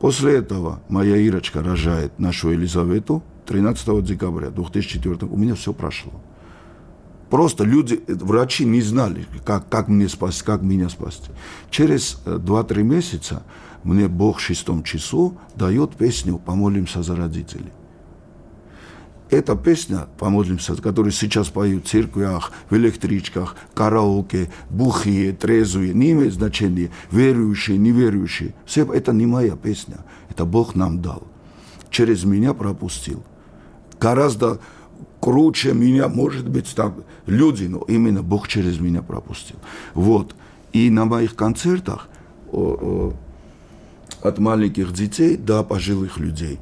[0.00, 6.12] После этого моя Ирочка рожает нашу Елизавету 13 декабря 2004 У меня все прошло.
[7.30, 11.30] Просто люди, э, врачи не знали, как, как, мне спасти, как меня спасти.
[11.70, 13.42] Через э, 2-3 месяца
[13.82, 17.72] мне Бог в шестом часу дает песню «Помолимся за родителей».
[19.28, 26.34] Эта песня «Помолимся», которую сейчас поют в церквях, в электричках, караоке, бухие, трезвые, не имеет
[26.34, 28.54] значения, верующие, неверующие.
[28.66, 29.98] Все это не моя песня,
[30.30, 31.26] это Бог нам дал.
[31.90, 33.24] Через меня пропустил.
[33.98, 34.60] Гораздо
[35.26, 36.94] круче меня, может быть, так,
[37.26, 39.56] люди, но именно Бог через меня пропустил.
[39.92, 40.36] Вот.
[40.72, 42.08] И на моих концертах
[42.52, 43.12] о,
[44.22, 46.60] о, от маленьких детей до пожилых людей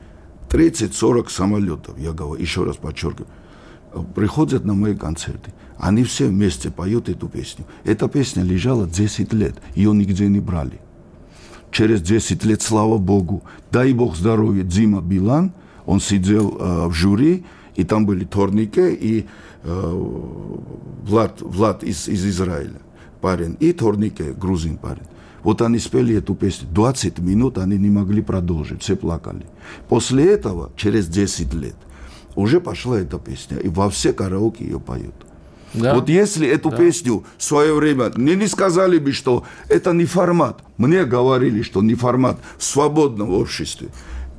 [0.48, 3.28] 30-40 самолетов, я говорю, еще раз подчеркиваю,
[4.14, 5.52] приходят на мои концерты.
[5.76, 7.66] Они все вместе поют эту песню.
[7.84, 10.80] Эта песня лежала 10 лет, ее нигде не брали.
[11.70, 15.52] Через 10 лет, слава Богу, дай Бог здоровья, Дима Билан,
[15.84, 17.44] он сидел э, в жюри,
[17.74, 19.26] и там были Торнике и
[19.62, 19.92] э,
[21.04, 22.80] Влад, Влад из, из Израиля,
[23.20, 25.06] парень, и Торнике, грузин парень.
[25.42, 26.68] Вот они спели эту песню.
[26.72, 29.46] 20 минут они не могли продолжить, все плакали.
[29.88, 31.76] После этого, через 10 лет,
[32.34, 35.14] уже пошла эта песня, и во все караоке ее поют.
[35.74, 35.94] Да.
[35.94, 36.76] Вот если эту да.
[36.76, 41.82] песню в свое время мне не сказали бы, что это не формат, мне говорили, что
[41.82, 43.88] не формат в свободном обществе,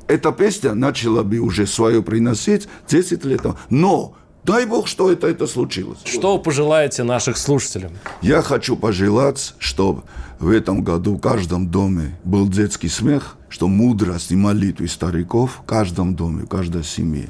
[0.08, 3.41] эта песня начала бы уже свое приносить 10 лет.
[3.70, 5.97] Но Дай бог, что это, это случилось.
[6.06, 7.93] Что пожелаете наших слушателям?
[8.22, 10.03] Я хочу пожелать, чтобы
[10.38, 15.66] в этом году в каждом доме был детский смех, что мудрость и молитвы стариков в
[15.66, 17.30] каждом доме, в каждой семье.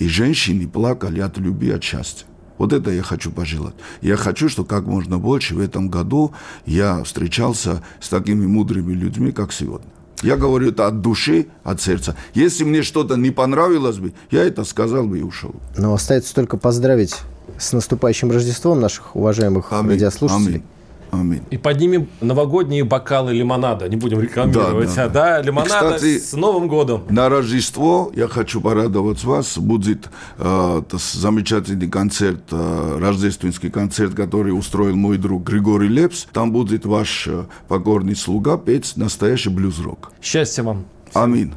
[0.00, 2.26] И женщины плакали от любви, от счастья.
[2.58, 3.74] Вот это я хочу пожелать.
[4.00, 6.32] Я хочу, что как можно больше в этом году
[6.64, 9.90] я встречался с такими мудрыми людьми, как сегодня.
[10.22, 12.16] Я говорю это от души, от сердца.
[12.34, 15.54] Если мне что-то не понравилось бы, я это сказал бы и ушел.
[15.76, 17.14] Но остается только поздравить
[17.58, 19.92] с наступающим Рождеством наших уважаемых Аминь.
[19.92, 20.54] радиослушателей.
[20.56, 20.64] Аминь.
[21.10, 21.42] Аминь.
[21.50, 23.88] И поднимем новогодние бокалы лимонада.
[23.88, 24.94] Не будем рекламировать.
[24.94, 25.36] Да, да, да.
[25.38, 27.04] да лимонада кстати, с Новым годом.
[27.08, 29.58] На Рождество я хочу порадовать вас.
[29.58, 36.26] Будет э, замечательный концерт, э, рождественский концерт, который устроил мой друг Григорий Лепс.
[36.32, 40.12] Там будет ваш э, покорный слуга петь настоящий блюз-рок.
[40.22, 40.86] Счастья вам.
[41.14, 41.52] Аминь.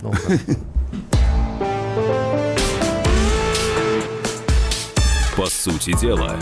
[5.35, 6.37] По сути дела.